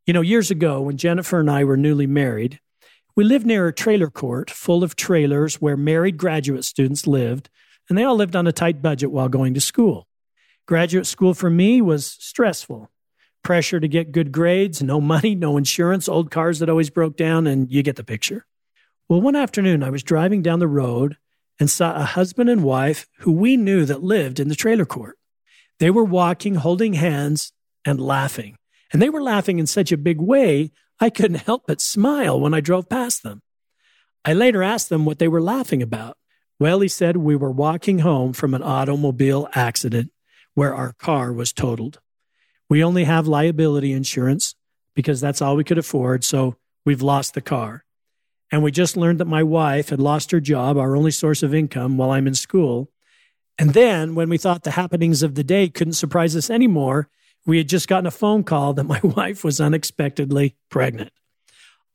You 0.05 0.13
know, 0.13 0.21
years 0.21 0.49
ago, 0.49 0.81
when 0.81 0.97
Jennifer 0.97 1.39
and 1.39 1.49
I 1.49 1.63
were 1.63 1.77
newly 1.77 2.07
married, 2.07 2.59
we 3.15 3.23
lived 3.23 3.45
near 3.45 3.67
a 3.67 3.73
trailer 3.73 4.09
court 4.09 4.49
full 4.49 4.83
of 4.83 4.95
trailers 4.95 5.61
where 5.61 5.77
married 5.77 6.17
graduate 6.17 6.65
students 6.65 7.05
lived, 7.05 7.49
and 7.87 7.97
they 7.97 8.03
all 8.03 8.15
lived 8.15 8.35
on 8.35 8.47
a 8.47 8.51
tight 8.51 8.81
budget 8.81 9.11
while 9.11 9.29
going 9.29 9.53
to 9.53 9.61
school. 9.61 10.07
Graduate 10.65 11.05
school 11.05 11.33
for 11.33 11.49
me 11.49 11.81
was 11.81 12.17
stressful. 12.19 12.89
Pressure 13.43 13.79
to 13.79 13.87
get 13.87 14.11
good 14.11 14.31
grades, 14.31 14.81
no 14.81 14.99
money, 14.99 15.35
no 15.35 15.57
insurance, 15.57 16.09
old 16.09 16.31
cars 16.31 16.59
that 16.59 16.69
always 16.69 16.89
broke 16.89 17.15
down, 17.15 17.45
and 17.45 17.71
you 17.71 17.83
get 17.83 17.95
the 17.95 18.03
picture. 18.03 18.45
Well, 19.07 19.21
one 19.21 19.35
afternoon 19.35 19.83
I 19.83 19.91
was 19.91 20.01
driving 20.01 20.41
down 20.41 20.59
the 20.59 20.67
road 20.67 21.17
and 21.59 21.69
saw 21.69 21.95
a 21.95 22.05
husband 22.05 22.49
and 22.49 22.63
wife 22.63 23.07
who 23.19 23.31
we 23.31 23.57
knew 23.57 23.85
that 23.85 24.01
lived 24.01 24.39
in 24.39 24.47
the 24.47 24.55
trailer 24.55 24.85
court. 24.85 25.17
They 25.83 25.89
were 25.89 26.05
walking, 26.05 26.55
holding 26.55 26.93
hands, 26.93 27.51
and 27.83 27.99
laughing. 27.99 28.55
And 28.93 29.01
they 29.01 29.09
were 29.09 29.21
laughing 29.21 29.59
in 29.59 29.67
such 29.67 29.91
a 29.91 29.97
big 29.97 30.21
way, 30.21 30.71
I 31.01 31.09
couldn't 31.09 31.45
help 31.45 31.63
but 31.67 31.81
smile 31.81 32.39
when 32.39 32.53
I 32.53 32.61
drove 32.61 32.87
past 32.87 33.21
them. 33.21 33.41
I 34.23 34.31
later 34.31 34.63
asked 34.63 34.87
them 34.87 35.03
what 35.03 35.19
they 35.19 35.27
were 35.27 35.41
laughing 35.41 35.81
about. 35.81 36.15
Well, 36.57 36.79
he 36.79 36.87
said 36.87 37.17
we 37.17 37.35
were 37.35 37.51
walking 37.51 37.99
home 37.99 38.31
from 38.31 38.53
an 38.53 38.63
automobile 38.63 39.49
accident 39.55 40.13
where 40.53 40.73
our 40.73 40.93
car 40.93 41.33
was 41.33 41.51
totaled. 41.51 41.99
We 42.69 42.81
only 42.81 43.03
have 43.03 43.27
liability 43.27 43.91
insurance 43.91 44.55
because 44.95 45.19
that's 45.19 45.41
all 45.41 45.57
we 45.57 45.65
could 45.65 45.77
afford, 45.77 46.23
so 46.23 46.55
we've 46.85 47.01
lost 47.01 47.33
the 47.33 47.41
car. 47.41 47.83
And 48.53 48.63
we 48.63 48.71
just 48.71 48.95
learned 48.95 49.19
that 49.19 49.25
my 49.25 49.43
wife 49.43 49.89
had 49.89 49.99
lost 49.99 50.31
her 50.31 50.39
job, 50.39 50.77
our 50.77 50.95
only 50.95 51.11
source 51.11 51.43
of 51.43 51.53
income, 51.53 51.97
while 51.97 52.11
I'm 52.11 52.27
in 52.27 52.35
school. 52.35 52.89
And 53.57 53.74
then, 53.74 54.15
when 54.15 54.29
we 54.29 54.38
thought 54.38 54.63
the 54.63 54.72
happenings 54.72 55.22
of 55.22 55.36
the 55.36 55.43
day 55.43 55.69
couldn't 55.69 55.93
surprise 55.93 56.36
us 56.36 56.50
anymore, 56.50 57.10
we 57.45 57.57
had 57.57 57.69
just 57.69 57.88
gotten 57.88 58.07
a 58.07 58.12
phone 58.12 58.43
call 58.43 58.74
that 58.74 58.86
my 58.86 59.00
wife 59.03 59.43
was 59.43 59.62
unexpectedly 59.62 60.55
pregnant. 60.69 61.12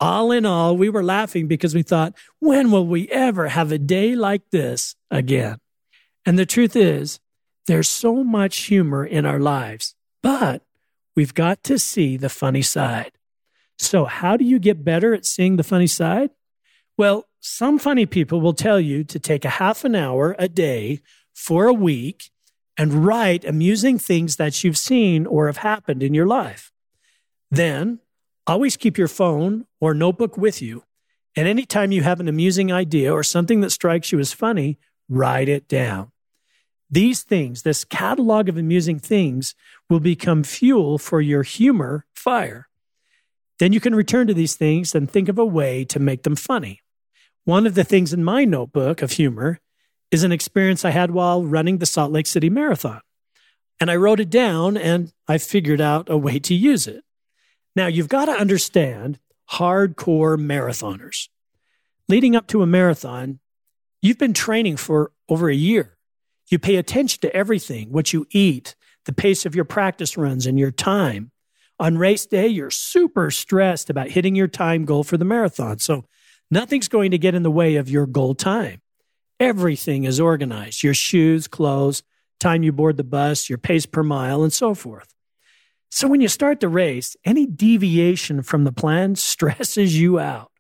All 0.01 0.31
in 0.31 0.47
all, 0.47 0.77
we 0.77 0.89
were 0.89 1.03
laughing 1.03 1.49
because 1.49 1.75
we 1.75 1.83
thought, 1.83 2.15
when 2.39 2.71
will 2.71 2.87
we 2.87 3.09
ever 3.09 3.49
have 3.49 3.73
a 3.73 3.79
day 3.79 4.15
like 4.15 4.51
this 4.51 4.95
again? 5.11 5.59
And 6.25 6.39
the 6.39 6.47
truth 6.47 6.77
is, 6.77 7.19
there's 7.67 7.89
so 7.89 8.23
much 8.23 8.57
humor 8.59 9.05
in 9.05 9.27
our 9.27 9.41
lives, 9.41 9.95
but 10.23 10.63
we've 11.17 11.35
got 11.35 11.65
to 11.65 11.79
see 11.79 12.17
the 12.17 12.29
funny 12.29 12.63
side. 12.63 13.13
So, 13.79 14.05
how 14.05 14.37
do 14.37 14.45
you 14.45 14.59
get 14.59 14.85
better 14.85 15.15
at 15.15 15.27
seeing 15.27 15.57
the 15.57 15.65
funny 15.65 15.87
side? 15.87 16.31
Well, 16.97 17.27
some 17.41 17.79
funny 17.79 18.07
people 18.07 18.41
will 18.41 18.55
tell 18.55 18.81
you 18.81 19.05
to 19.05 19.19
take 19.19 19.45
a 19.45 19.51
half 19.51 19.85
an 19.85 19.95
hour 19.95 20.35
a 20.39 20.49
day 20.49 21.01
for 21.39 21.67
a 21.67 21.73
week 21.73 22.31
and 22.77 23.07
write 23.07 23.45
amusing 23.45 23.97
things 23.97 24.37
that 24.37 24.65
you've 24.65 24.77
seen 24.77 25.25
or 25.25 25.47
have 25.47 25.59
happened 25.59 26.03
in 26.03 26.13
your 26.13 26.27
life. 26.27 26.73
Then 27.49 28.01
always 28.45 28.77
keep 28.77 28.99
your 28.99 29.09
phone 29.09 29.65
or 29.81 29.95
notebook 29.95 30.37
with 30.37 30.61
you. 30.61 30.83
And 31.37 31.47
anytime 31.47 31.93
you 31.93 32.03
have 32.03 32.19
an 32.19 32.27
amusing 32.27 32.73
idea 32.73 33.13
or 33.13 33.23
something 33.23 33.61
that 33.61 33.71
strikes 33.71 34.11
you 34.11 34.19
as 34.19 34.33
funny, 34.33 34.79
write 35.09 35.49
it 35.49 35.69
down. 35.69 36.11
These 36.91 37.23
things, 37.23 37.63
this 37.63 37.85
catalog 37.85 38.49
of 38.49 38.57
amusing 38.57 38.99
things, 38.99 39.55
will 39.89 40.01
become 40.01 40.43
fuel 40.43 40.99
for 40.99 41.21
your 41.21 41.45
humor 41.45 42.05
fire. 42.15 42.69
Then 43.61 43.73
you 43.73 43.79
can 43.79 43.95
return 43.95 44.27
to 44.27 44.35
these 44.35 44.57
things 44.57 44.93
and 44.93 45.09
think 45.09 45.29
of 45.29 45.39
a 45.39 45.47
way 45.47 45.85
to 45.85 46.01
make 46.01 46.25
them 46.25 46.37
funny. 46.37 46.81
One 47.45 47.65
of 47.65 47.75
the 47.75 47.85
things 47.85 48.13
in 48.13 48.25
my 48.25 48.45
notebook 48.45 49.03
of 49.03 49.13
humor 49.13 49.61
is 50.11 50.25
an 50.25 50.33
experience 50.33 50.85
I 50.85 50.91
had 50.91 51.11
while 51.11 51.45
running 51.45 51.79
the 51.79 51.87
Salt 51.87 52.13
Lake 52.13 52.27
City 52.27 52.51
Marathon. 52.51 53.01
And 53.81 53.91
I 53.91 53.97
wrote 53.97 54.21
it 54.21 54.31
down 54.31 54.77
and 54.77 55.13
I 55.29 55.39
figured 55.39 55.81
out 55.81 56.09
a 56.11 56.17
way 56.17 56.39
to 56.41 56.55
use 56.55 56.87
it. 56.87 57.05
Now, 57.77 57.87
you've 57.87 58.09
got 58.09 58.25
to 58.25 58.33
understand 58.33 59.19
hardcore 59.53 60.37
marathoners. 60.37 61.29
Leading 62.09 62.35
up 62.35 62.47
to 62.49 62.63
a 62.63 62.67
marathon, 62.67 63.39
you've 64.03 64.19
been 64.19 64.33
training 64.33 64.79
for 64.79 65.13
over 65.29 65.49
a 65.49 65.55
year. 65.55 65.97
You 66.49 66.59
pay 66.59 66.77
attention 66.77 67.21
to 67.21 67.37
everything 67.37 67.93
what 67.93 68.13
you 68.13 68.27
eat, 68.31 68.75
the 69.05 69.13
pace 69.13 69.47
of 69.47 69.55
your 69.55 69.65
practice 69.65 70.17
runs, 70.17 70.47
and 70.47 70.59
your 70.59 70.71
time. 70.71 71.31
On 71.79 71.99
race 71.99 72.27
day, 72.27 72.49
you're 72.49 72.71
super 72.71 73.31
stressed 73.31 73.91
about 73.91 74.09
hitting 74.09 74.35
your 74.35 74.49
time 74.49 74.85
goal 74.85 75.05
for 75.05 75.17
the 75.17 75.25
marathon. 75.25 75.79
So, 75.79 76.07
nothing's 76.51 76.89
going 76.89 77.11
to 77.13 77.19
get 77.19 77.35
in 77.35 77.43
the 77.43 77.51
way 77.51 77.77
of 77.77 77.89
your 77.89 78.07
goal 78.07 78.35
time. 78.35 78.81
Everything 79.41 80.05
is 80.05 80.19
organized 80.19 80.83
your 80.83 80.95
shoes, 80.95 81.47
clothes, 81.47 82.03
time 82.41 82.63
you 82.63 82.73
board 82.73 82.97
the 82.97 83.05
bus, 83.05 83.49
your 83.49 83.59
pace 83.59 83.87
per 83.87 84.03
mile, 84.03 84.43
and 84.43 84.53
so 84.53 84.75
forth. 84.75 85.15
So 85.91 86.09
when 86.09 86.21
you 86.21 86.29
start 86.29 86.61
the 86.61 86.69
race, 86.69 87.17
any 87.25 87.47
deviation 87.47 88.43
from 88.43 88.65
the 88.65 88.73
plan 88.73 89.15
stresses 89.17 89.99
you 89.99 90.19
out. 90.19 90.51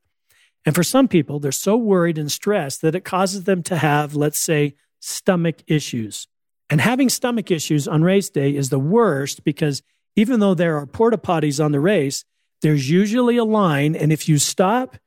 And 0.64 0.75
for 0.75 0.82
some 0.82 1.08
people, 1.08 1.40
they're 1.40 1.52
so 1.52 1.76
worried 1.76 2.18
and 2.18 2.30
stressed 2.30 2.82
that 2.82 2.94
it 2.94 3.04
causes 3.04 3.44
them 3.44 3.62
to 3.64 3.76
have, 3.76 4.14
let's 4.14 4.38
say, 4.38 4.75
stomach 5.00 5.62
issues. 5.66 6.28
And 6.70 6.80
having 6.80 7.08
stomach 7.08 7.50
issues 7.50 7.88
on 7.88 8.02
race 8.02 8.28
day 8.28 8.54
is 8.54 8.68
the 8.68 8.78
worst 8.78 9.44
because 9.44 9.82
even 10.16 10.40
though 10.40 10.54
there 10.54 10.76
are 10.76 10.87
porta 10.87 11.16
potties 11.16 11.64
on 11.64 11.73
the 11.73 11.80
race, 11.80 12.25
there's 12.61 12.90
usually 12.90 13.37
a 13.37 13.44
line. 13.44 13.97
And 13.97 14.12
if 14.12 14.28
you 14.28 14.38
stop, 14.38 14.99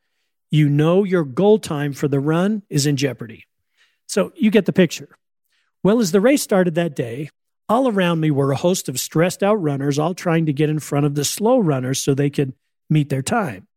you 0.49 0.67
know 0.67 1.03
your 1.03 1.23
goal 1.23 1.59
time 1.59 1.93
for 1.93 2.07
the 2.07 2.19
run 2.19 2.63
is 2.69 2.85
in 2.85 2.97
jeopardy. 2.97 3.45
So 4.11 4.33
you 4.35 4.51
get 4.51 4.65
the 4.65 4.73
picture. 4.73 5.07
Well, 5.83 6.01
as 6.01 6.11
the 6.11 6.19
race 6.19 6.41
started 6.41 6.75
that 6.75 6.97
day, 6.97 7.29
all 7.69 7.87
around 7.87 8.19
me 8.19 8.29
were 8.29 8.51
a 8.51 8.57
host 8.57 8.89
of 8.89 8.99
stressed 8.99 9.41
out 9.41 9.55
runners, 9.55 9.97
all 9.97 10.13
trying 10.13 10.45
to 10.47 10.53
get 10.53 10.69
in 10.69 10.79
front 10.79 11.05
of 11.05 11.15
the 11.15 11.23
slow 11.23 11.59
runners 11.59 12.03
so 12.03 12.13
they 12.13 12.29
could 12.29 12.51
meet 12.89 13.07
their 13.07 13.21
time. 13.21 13.69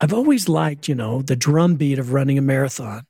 I've 0.00 0.14
always 0.14 0.48
liked, 0.48 0.88
you 0.88 0.94
know, 0.94 1.20
the 1.20 1.36
drumbeat 1.36 1.98
of 1.98 2.14
running 2.14 2.38
a 2.38 2.40
marathon 2.40 3.02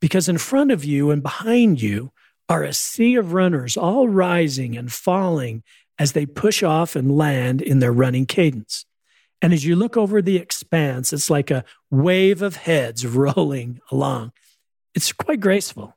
because 0.00 0.30
in 0.30 0.38
front 0.38 0.70
of 0.70 0.82
you 0.82 1.10
and 1.10 1.22
behind 1.22 1.82
you 1.82 2.10
are 2.48 2.62
a 2.62 2.72
sea 2.72 3.16
of 3.16 3.34
runners 3.34 3.76
all 3.76 4.08
rising 4.08 4.78
and 4.78 4.90
falling 4.90 5.62
as 5.98 6.12
they 6.12 6.24
push 6.24 6.62
off 6.62 6.96
and 6.96 7.18
land 7.18 7.60
in 7.60 7.80
their 7.80 7.92
running 7.92 8.24
cadence. 8.24 8.86
And 9.42 9.52
as 9.52 9.66
you 9.66 9.76
look 9.76 9.98
over 9.98 10.22
the 10.22 10.38
expanse, 10.38 11.12
it's 11.12 11.28
like 11.28 11.50
a 11.50 11.66
wave 11.90 12.40
of 12.40 12.56
heads 12.56 13.06
rolling 13.14 13.78
along. 13.90 14.32
It's 14.94 15.12
quite 15.12 15.40
graceful. 15.40 15.96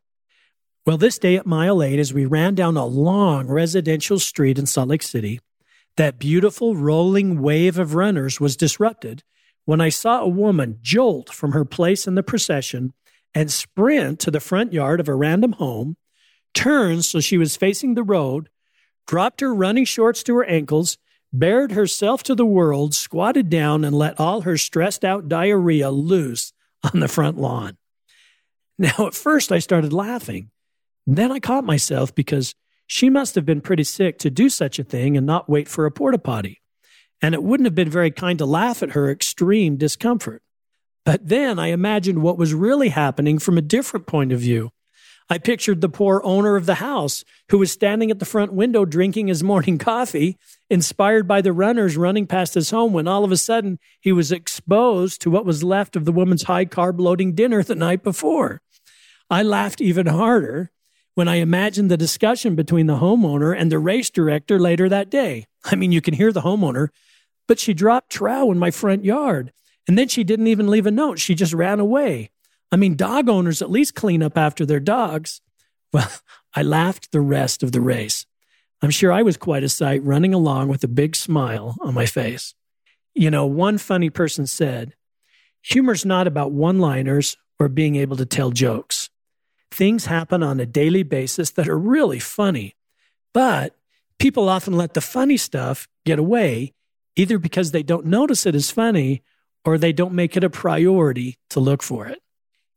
Well, 0.85 0.97
this 0.97 1.17
day 1.17 1.35
at 1.35 1.45
mile 1.45 1.81
eight, 1.81 1.99
as 1.99 2.13
we 2.13 2.25
ran 2.25 2.55
down 2.55 2.77
a 2.77 2.85
long 2.85 3.47
residential 3.47 4.19
street 4.19 4.59
in 4.59 4.65
Salt 4.65 4.89
Lake 4.89 5.03
City, 5.03 5.39
that 5.97 6.19
beautiful 6.19 6.75
rolling 6.75 7.41
wave 7.41 7.79
of 7.79 7.95
runners 7.95 8.39
was 8.39 8.55
disrupted 8.55 9.23
when 9.65 9.81
I 9.81 9.89
saw 9.89 10.21
a 10.21 10.27
woman 10.27 10.77
jolt 10.81 11.33
from 11.33 11.53
her 11.53 11.65
place 11.65 12.07
in 12.07 12.15
the 12.15 12.23
procession 12.23 12.93
and 13.33 13.51
sprint 13.51 14.19
to 14.21 14.31
the 14.31 14.39
front 14.39 14.71
yard 14.73 14.99
of 14.99 15.09
a 15.09 15.15
random 15.15 15.53
home, 15.53 15.97
turn 16.53 17.01
so 17.01 17.19
she 17.19 17.37
was 17.37 17.57
facing 17.57 17.95
the 17.95 18.03
road, 18.03 18.49
dropped 19.07 19.41
her 19.41 19.53
running 19.53 19.85
shorts 19.85 20.23
to 20.23 20.35
her 20.35 20.45
ankles, 20.45 20.97
bared 21.33 21.71
herself 21.71 22.23
to 22.23 22.35
the 22.35 22.45
world, 22.45 22.93
squatted 22.93 23.49
down, 23.49 23.83
and 23.83 23.97
let 23.97 24.19
all 24.19 24.41
her 24.41 24.57
stressed 24.57 25.03
out 25.03 25.27
diarrhea 25.27 25.89
loose 25.89 26.53
on 26.93 26.99
the 26.99 27.07
front 27.07 27.37
lawn. 27.37 27.77
Now, 28.79 29.07
at 29.07 29.13
first, 29.13 29.51
I 29.53 29.59
started 29.59 29.93
laughing. 29.93 30.51
Then 31.07 31.31
I 31.31 31.39
caught 31.39 31.63
myself 31.63 32.13
because 32.13 32.53
she 32.87 33.09
must 33.09 33.35
have 33.35 33.45
been 33.45 33.61
pretty 33.61 33.85
sick 33.85 34.17
to 34.19 34.29
do 34.29 34.49
such 34.49 34.79
a 34.79 34.83
thing 34.83 35.15
and 35.15 35.25
not 35.25 35.49
wait 35.49 35.67
for 35.69 35.85
a 35.85 35.91
porta 35.91 36.17
potty. 36.17 36.61
and 37.21 37.33
it 37.33 37.41
wouldn't 37.43 37.65
have 37.65 37.75
been 37.75 37.89
very 37.89 38.11
kind 38.11 38.37
to 38.39 38.45
laugh 38.45 38.83
at 38.83 38.91
her 38.91 39.09
extreme 39.09 39.77
discomfort. 39.77 40.43
But 41.05 41.27
then 41.29 41.57
I 41.59 41.67
imagined 41.67 42.21
what 42.21 42.37
was 42.37 42.53
really 42.53 42.89
happening 42.89 43.39
from 43.39 43.57
a 43.57 43.61
different 43.61 44.05
point 44.07 44.31
of 44.31 44.39
view. 44.39 44.71
I 45.29 45.39
pictured 45.39 45.81
the 45.81 45.89
poor 45.89 46.21
owner 46.23 46.55
of 46.55 46.67
the 46.67 46.75
house 46.75 47.23
who 47.49 47.57
was 47.57 47.71
standing 47.71 48.11
at 48.11 48.19
the 48.19 48.25
front 48.25 48.53
window 48.53 48.85
drinking 48.85 49.27
his 49.27 49.43
morning 49.43 49.77
coffee, 49.77 50.37
inspired 50.69 51.27
by 51.27 51.41
the 51.41 51.53
runners 51.53 51.97
running 51.97 52.27
past 52.27 52.53
his 52.53 52.69
home 52.69 52.93
when 52.93 53.07
all 53.07 53.23
of 53.23 53.31
a 53.31 53.37
sudden 53.37 53.79
he 54.01 54.11
was 54.11 54.31
exposed 54.31 55.21
to 55.21 55.31
what 55.31 55.45
was 55.45 55.63
left 55.63 55.95
of 55.95 56.05
the 56.05 56.11
woman's 56.11 56.43
high 56.43 56.65
carb 56.65 56.99
loading 56.99 57.33
dinner 57.33 57.63
the 57.63 57.75
night 57.75 58.03
before. 58.03 58.61
I 59.29 59.43
laughed 59.43 59.81
even 59.81 60.05
harder 60.05 60.71
when 61.15 61.27
I 61.27 61.35
imagined 61.35 61.89
the 61.89 61.97
discussion 61.97 62.55
between 62.55 62.87
the 62.87 62.97
homeowner 62.97 63.57
and 63.57 63.71
the 63.71 63.79
race 63.79 64.09
director 64.09 64.59
later 64.59 64.87
that 64.89 65.09
day. 65.09 65.47
I 65.63 65.75
mean, 65.75 65.91
you 65.91 66.01
can 66.01 66.13
hear 66.13 66.31
the 66.31 66.41
homeowner, 66.41 66.89
but 67.47 67.59
she 67.59 67.73
dropped 67.73 68.11
trow 68.11 68.51
in 68.51 68.59
my 68.59 68.69
front 68.69 69.03
yard. 69.03 69.51
And 69.87 69.97
then 69.97 70.07
she 70.07 70.23
didn't 70.23 70.47
even 70.47 70.67
leave 70.67 70.85
a 70.85 70.91
note. 70.91 71.19
She 71.19 71.35
just 71.35 71.53
ran 71.53 71.79
away. 71.79 72.31
I 72.71 72.75
mean, 72.75 72.95
dog 72.95 73.29
owners 73.29 73.61
at 73.61 73.71
least 73.71 73.95
clean 73.95 74.21
up 74.21 74.37
after 74.37 74.65
their 74.65 74.79
dogs. 74.79 75.41
Well, 75.93 76.11
I 76.53 76.61
laughed 76.61 77.13
the 77.13 77.21
rest 77.21 77.63
of 77.63 77.71
the 77.71 77.79
race. 77.79 78.25
I'm 78.81 78.89
sure 78.89 79.13
I 79.13 79.21
was 79.21 79.37
quite 79.37 79.63
a 79.63 79.69
sight 79.69 80.03
running 80.03 80.33
along 80.33 80.67
with 80.67 80.83
a 80.83 80.89
big 80.89 81.15
smile 81.15 81.77
on 81.79 81.93
my 81.93 82.05
face. 82.05 82.53
You 83.13 83.31
know, 83.31 83.45
one 83.45 83.77
funny 83.77 84.09
person 84.09 84.45
said, 84.45 84.93
humor's 85.61 86.05
not 86.05 86.27
about 86.27 86.51
one 86.51 86.79
liners 86.79 87.37
or 87.59 87.69
being 87.69 87.95
able 87.95 88.17
to 88.17 88.25
tell 88.25 88.51
jokes. 88.51 89.09
Things 89.75 90.05
happen 90.05 90.41
on 90.41 90.61
a 90.61 90.65
daily 90.65 91.03
basis 91.03 91.51
that 91.51 91.67
are 91.67 91.77
really 91.77 92.19
funny, 92.19 92.75
but 93.33 93.75
people 94.17 94.47
often 94.47 94.77
let 94.77 94.93
the 94.93 95.01
funny 95.01 95.35
stuff 95.35 95.89
get 96.05 96.17
away, 96.17 96.73
either 97.17 97.37
because 97.37 97.71
they 97.71 97.83
don't 97.83 98.05
notice 98.05 98.45
it 98.45 98.55
as 98.55 98.71
funny 98.71 99.21
or 99.65 99.77
they 99.77 99.91
don't 99.91 100.13
make 100.13 100.37
it 100.37 100.45
a 100.45 100.49
priority 100.49 101.39
to 101.49 101.59
look 101.59 101.83
for 101.83 102.07
it. 102.07 102.21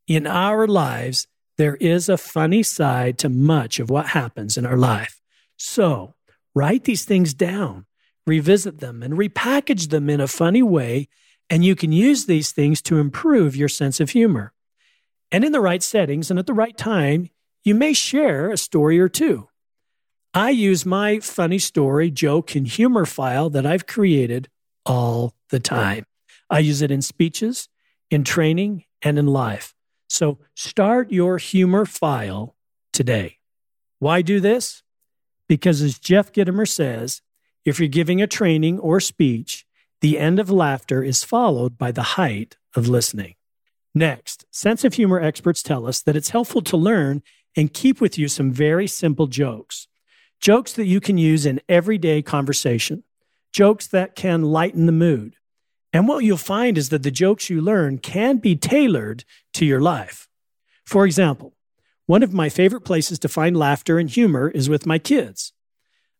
In 0.08 0.26
our 0.26 0.66
lives, 0.66 1.28
there 1.56 1.76
is 1.76 2.08
a 2.08 2.18
funny 2.18 2.64
side 2.64 3.16
to 3.18 3.28
much 3.28 3.78
of 3.78 3.90
what 3.90 4.06
happens 4.06 4.56
in 4.56 4.66
our 4.66 4.76
life. 4.76 5.20
So 5.56 6.16
write 6.52 6.82
these 6.82 7.04
things 7.04 7.32
down, 7.32 7.86
revisit 8.26 8.80
them, 8.80 9.04
and 9.04 9.14
repackage 9.14 9.90
them 9.90 10.10
in 10.10 10.20
a 10.20 10.26
funny 10.26 10.64
way, 10.64 11.06
and 11.48 11.64
you 11.64 11.76
can 11.76 11.92
use 11.92 12.26
these 12.26 12.50
things 12.50 12.82
to 12.82 12.98
improve 12.98 13.54
your 13.54 13.68
sense 13.68 14.00
of 14.00 14.10
humor. 14.10 14.52
And 15.30 15.44
in 15.44 15.52
the 15.52 15.60
right 15.60 15.82
settings 15.82 16.30
and 16.30 16.38
at 16.38 16.46
the 16.46 16.54
right 16.54 16.76
time, 16.76 17.30
you 17.64 17.74
may 17.74 17.92
share 17.92 18.50
a 18.50 18.56
story 18.56 18.98
or 18.98 19.08
two. 19.08 19.48
I 20.32 20.50
use 20.50 20.86
my 20.86 21.20
funny 21.20 21.58
story, 21.58 22.10
joke, 22.10 22.54
and 22.54 22.66
humor 22.66 23.04
file 23.04 23.50
that 23.50 23.66
I've 23.66 23.86
created 23.86 24.48
all 24.86 25.34
the 25.50 25.60
time. 25.60 26.04
I 26.50 26.60
use 26.60 26.82
it 26.82 26.90
in 26.90 27.02
speeches, 27.02 27.68
in 28.10 28.24
training, 28.24 28.84
and 29.02 29.18
in 29.18 29.26
life. 29.26 29.74
So 30.08 30.38
start 30.54 31.12
your 31.12 31.38
humor 31.38 31.84
file 31.84 32.56
today. 32.92 33.38
Why 33.98 34.22
do 34.22 34.40
this? 34.40 34.82
Because 35.48 35.82
as 35.82 35.98
Jeff 35.98 36.32
Gitomer 36.32 36.68
says, 36.68 37.20
if 37.64 37.78
you're 37.78 37.88
giving 37.88 38.22
a 38.22 38.26
training 38.26 38.78
or 38.78 39.00
speech, 39.00 39.66
the 40.00 40.18
end 40.18 40.38
of 40.38 40.50
laughter 40.50 41.02
is 41.02 41.24
followed 41.24 41.76
by 41.76 41.90
the 41.90 42.02
height 42.02 42.56
of 42.74 42.88
listening. 42.88 43.34
Next, 43.94 44.44
sense 44.50 44.84
of 44.84 44.94
humor 44.94 45.20
experts 45.20 45.62
tell 45.62 45.86
us 45.86 46.02
that 46.02 46.16
it's 46.16 46.30
helpful 46.30 46.62
to 46.62 46.76
learn 46.76 47.22
and 47.56 47.72
keep 47.72 48.00
with 48.00 48.18
you 48.18 48.28
some 48.28 48.52
very 48.52 48.86
simple 48.86 49.26
jokes. 49.26 49.88
Jokes 50.40 50.72
that 50.74 50.86
you 50.86 51.00
can 51.00 51.18
use 51.18 51.46
in 51.46 51.60
everyday 51.68 52.22
conversation. 52.22 53.02
Jokes 53.52 53.86
that 53.88 54.14
can 54.14 54.42
lighten 54.42 54.86
the 54.86 54.92
mood. 54.92 55.36
And 55.92 56.06
what 56.06 56.22
you'll 56.22 56.36
find 56.36 56.76
is 56.76 56.90
that 56.90 57.02
the 57.02 57.10
jokes 57.10 57.50
you 57.50 57.60
learn 57.60 57.98
can 57.98 58.36
be 58.36 58.54
tailored 58.54 59.24
to 59.54 59.64
your 59.64 59.80
life. 59.80 60.28
For 60.84 61.06
example, 61.06 61.54
one 62.06 62.22
of 62.22 62.32
my 62.32 62.48
favorite 62.48 62.82
places 62.82 63.18
to 63.20 63.28
find 63.28 63.56
laughter 63.56 63.98
and 63.98 64.08
humor 64.08 64.48
is 64.48 64.68
with 64.68 64.86
my 64.86 64.98
kids. 64.98 65.52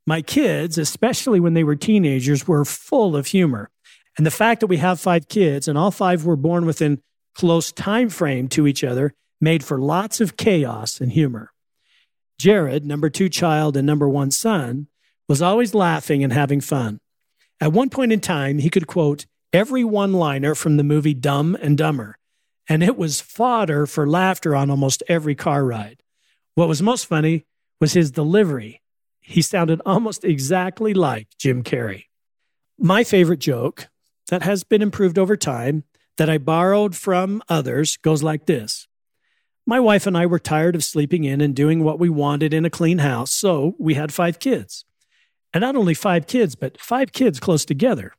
My 0.06 0.22
kids, 0.22 0.78
especially 0.78 1.38
when 1.38 1.54
they 1.54 1.64
were 1.64 1.76
teenagers, 1.76 2.48
were 2.48 2.64
full 2.64 3.14
of 3.14 3.26
humor. 3.28 3.70
And 4.16 4.26
the 4.26 4.30
fact 4.30 4.60
that 4.60 4.66
we 4.66 4.78
have 4.78 4.98
five 4.98 5.28
kids 5.28 5.68
and 5.68 5.78
all 5.78 5.90
five 5.90 6.24
were 6.24 6.36
born 6.36 6.66
within 6.66 7.02
close 7.38 7.70
time 7.70 8.08
frame 8.08 8.48
to 8.48 8.66
each 8.66 8.82
other 8.82 9.14
made 9.40 9.62
for 9.62 9.78
lots 9.78 10.20
of 10.20 10.36
chaos 10.36 11.00
and 11.00 11.12
humor. 11.12 11.52
Jared, 12.36 12.84
number 12.84 13.08
two 13.08 13.28
child 13.28 13.76
and 13.76 13.86
number 13.86 14.08
one 14.08 14.32
son, 14.32 14.88
was 15.28 15.40
always 15.40 15.72
laughing 15.72 16.24
and 16.24 16.32
having 16.32 16.60
fun. 16.60 16.98
At 17.60 17.72
one 17.72 17.90
point 17.90 18.12
in 18.12 18.20
time, 18.20 18.58
he 18.58 18.70
could 18.70 18.88
quote 18.88 19.26
every 19.52 19.84
one 19.84 20.14
liner 20.14 20.56
from 20.56 20.76
the 20.76 20.82
movie 20.82 21.14
Dumb 21.14 21.56
and 21.62 21.78
Dumber, 21.78 22.18
and 22.68 22.82
it 22.82 22.96
was 22.96 23.20
fodder 23.20 23.86
for 23.86 24.08
laughter 24.08 24.56
on 24.56 24.68
almost 24.68 25.04
every 25.08 25.36
car 25.36 25.64
ride. 25.64 26.02
What 26.56 26.68
was 26.68 26.82
most 26.82 27.06
funny 27.06 27.46
was 27.80 27.92
his 27.92 28.10
delivery. 28.10 28.82
He 29.20 29.42
sounded 29.42 29.80
almost 29.86 30.24
exactly 30.24 30.92
like 30.92 31.28
Jim 31.38 31.62
Carrey. 31.62 32.06
My 32.78 33.04
favorite 33.04 33.40
joke 33.40 33.88
that 34.28 34.42
has 34.42 34.64
been 34.64 34.82
improved 34.82 35.18
over 35.18 35.36
time 35.36 35.84
that 36.18 36.28
I 36.28 36.38
borrowed 36.38 36.94
from 36.94 37.42
others 37.48 37.96
goes 37.96 38.22
like 38.22 38.46
this. 38.46 38.86
My 39.66 39.80
wife 39.80 40.06
and 40.06 40.16
I 40.16 40.26
were 40.26 40.38
tired 40.38 40.74
of 40.74 40.84
sleeping 40.84 41.24
in 41.24 41.40
and 41.40 41.54
doing 41.54 41.82
what 41.82 41.98
we 41.98 42.08
wanted 42.08 42.52
in 42.52 42.64
a 42.64 42.70
clean 42.70 42.98
house, 42.98 43.30
so 43.32 43.74
we 43.78 43.94
had 43.94 44.12
five 44.12 44.38
kids. 44.38 44.84
And 45.54 45.62
not 45.62 45.76
only 45.76 45.94
five 45.94 46.26
kids, 46.26 46.54
but 46.54 46.80
five 46.80 47.12
kids 47.12 47.40
close 47.40 47.64
together. 47.64 48.14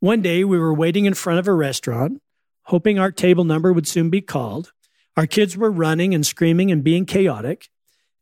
One 0.00 0.22
day 0.22 0.44
we 0.44 0.58
were 0.58 0.74
waiting 0.74 1.06
in 1.06 1.14
front 1.14 1.38
of 1.38 1.48
a 1.48 1.52
restaurant, 1.52 2.20
hoping 2.64 2.98
our 2.98 3.10
table 3.10 3.44
number 3.44 3.72
would 3.72 3.88
soon 3.88 4.10
be 4.10 4.20
called. 4.20 4.72
Our 5.16 5.26
kids 5.26 5.56
were 5.56 5.70
running 5.70 6.14
and 6.14 6.26
screaming 6.26 6.70
and 6.70 6.84
being 6.84 7.06
chaotic. 7.06 7.68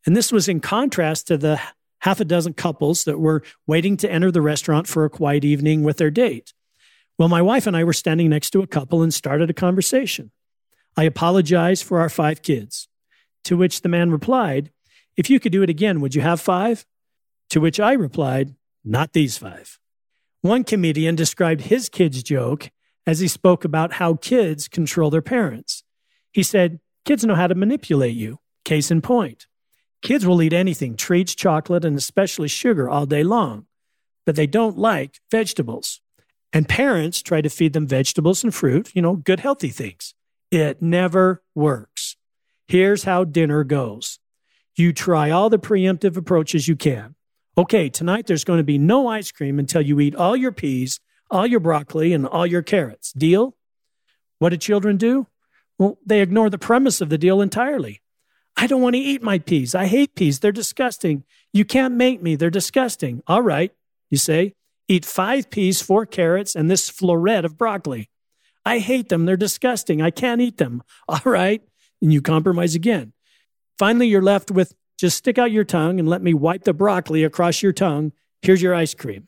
And 0.05 0.15
this 0.15 0.31
was 0.31 0.47
in 0.47 0.59
contrast 0.59 1.27
to 1.27 1.37
the 1.37 1.59
half 1.99 2.19
a 2.19 2.25
dozen 2.25 2.53
couples 2.53 3.03
that 3.03 3.19
were 3.19 3.43
waiting 3.65 3.97
to 3.97 4.11
enter 4.11 4.31
the 4.31 4.41
restaurant 4.41 4.87
for 4.87 5.05
a 5.05 5.09
quiet 5.09 5.43
evening 5.43 5.83
with 5.83 5.97
their 5.97 6.11
date. 6.11 6.53
Well, 7.17 7.29
my 7.29 7.41
wife 7.41 7.65
and 7.65 7.75
I 7.75 7.83
were 7.83 7.93
standing 7.93 8.29
next 8.29 8.51
to 8.51 8.61
a 8.61 8.67
couple 8.67 9.01
and 9.01 9.13
started 9.13 9.49
a 9.49 9.53
conversation. 9.53 10.31
I 10.95 11.03
apologized 11.03 11.83
for 11.83 11.99
our 11.99 12.09
five 12.09 12.41
kids. 12.41 12.87
To 13.45 13.57
which 13.57 13.81
the 13.81 13.89
man 13.89 14.11
replied, 14.11 14.71
If 15.15 15.29
you 15.29 15.39
could 15.39 15.51
do 15.51 15.63
it 15.63 15.69
again, 15.69 15.99
would 16.01 16.13
you 16.13 16.21
have 16.21 16.41
five? 16.41 16.85
To 17.49 17.59
which 17.59 17.79
I 17.79 17.93
replied, 17.93 18.55
Not 18.83 19.13
these 19.13 19.37
five. 19.37 19.79
One 20.41 20.63
comedian 20.63 21.15
described 21.15 21.61
his 21.61 21.89
kid's 21.89 22.21
joke 22.21 22.69
as 23.05 23.19
he 23.19 23.27
spoke 23.27 23.63
about 23.65 23.93
how 23.93 24.15
kids 24.15 24.67
control 24.67 25.09
their 25.09 25.21
parents. 25.21 25.83
He 26.31 26.43
said, 26.43 26.79
Kids 27.05 27.25
know 27.25 27.35
how 27.35 27.47
to 27.47 27.55
manipulate 27.55 28.15
you. 28.15 28.39
Case 28.65 28.91
in 28.91 29.01
point. 29.01 29.47
Kids 30.01 30.25
will 30.25 30.41
eat 30.41 30.53
anything, 30.53 30.95
treats, 30.95 31.33
chocolate, 31.33 31.85
and 31.85 31.97
especially 31.97 32.47
sugar 32.47 32.89
all 32.89 33.05
day 33.05 33.23
long, 33.23 33.65
but 34.25 34.35
they 34.35 34.45
don't 34.45 34.77
like 34.77 35.19
vegetables. 35.31 36.01
And 36.57 36.67
parents 36.67 37.21
try 37.21 37.41
to 37.41 37.51
feed 37.51 37.73
them 37.73 37.85
vegetables 37.85 38.43
and 38.43 38.51
fruit, 38.51 38.89
you 38.95 39.01
know, 39.03 39.17
good, 39.17 39.41
healthy 39.41 39.69
things. 39.69 40.15
It 40.49 40.81
never 40.81 41.43
works. 41.53 42.17
Here's 42.67 43.03
how 43.03 43.25
dinner 43.25 43.63
goes 43.63 44.17
you 44.75 44.91
try 44.91 45.29
all 45.29 45.51
the 45.51 45.59
preemptive 45.59 46.17
approaches 46.17 46.67
you 46.67 46.75
can 46.75 47.13
okay, 47.59 47.89
tonight 47.89 48.25
there's 48.25 48.43
going 48.43 48.57
to 48.57 48.63
be 48.63 48.79
no 48.79 49.07
ice 49.07 49.31
cream 49.31 49.59
until 49.59 49.83
you 49.83 49.99
eat 49.99 50.15
all 50.15 50.35
your 50.35 50.51
peas, 50.51 50.99
all 51.29 51.45
your 51.45 51.59
broccoli, 51.59 52.11
and 52.11 52.25
all 52.25 52.47
your 52.47 52.63
carrots. 52.63 53.13
Deal? 53.13 53.55
What 54.39 54.49
do 54.49 54.57
children 54.57 54.97
do? 54.97 55.27
Well, 55.77 55.99
they 56.03 56.21
ignore 56.21 56.49
the 56.49 56.57
premise 56.57 57.01
of 57.01 57.09
the 57.09 57.19
deal 57.19 57.39
entirely. 57.39 58.01
I 58.55 58.65
don't 58.65 58.81
want 58.81 58.95
to 58.95 58.99
eat 58.99 59.21
my 59.21 59.37
peas. 59.37 59.75
I 59.75 59.85
hate 59.85 60.15
peas. 60.15 60.39
They're 60.39 60.51
disgusting. 60.51 61.23
You 61.53 61.65
can't 61.65 61.93
make 61.93 62.19
me. 62.19 62.35
They're 62.35 62.49
disgusting. 62.49 63.21
All 63.27 63.43
right, 63.43 63.71
you 64.09 64.17
say, 64.17 64.55
eat 64.87 65.05
five 65.05 65.49
peas, 65.49 65.81
four 65.81 66.05
carrots, 66.05 66.55
and 66.55 66.69
this 66.69 66.89
floret 66.89 67.43
of 67.43 67.57
broccoli. 67.57 68.09
I 68.65 68.79
hate 68.79 69.09
them. 69.09 69.25
They're 69.25 69.37
disgusting. 69.37 70.01
I 70.01 70.11
can't 70.11 70.41
eat 70.41 70.57
them. 70.57 70.83
All 71.07 71.21
right. 71.25 71.61
And 72.01 72.11
you 72.11 72.21
compromise 72.21 72.75
again. 72.75 73.13
Finally, 73.79 74.07
you're 74.07 74.21
left 74.21 74.51
with 74.51 74.73
just 74.97 75.17
stick 75.17 75.37
out 75.37 75.51
your 75.51 75.63
tongue 75.63 75.99
and 75.99 76.09
let 76.09 76.21
me 76.21 76.33
wipe 76.33 76.63
the 76.63 76.73
broccoli 76.73 77.23
across 77.23 77.61
your 77.61 77.71
tongue. 77.71 78.11
Here's 78.41 78.61
your 78.61 78.73
ice 78.73 78.95
cream. 78.95 79.27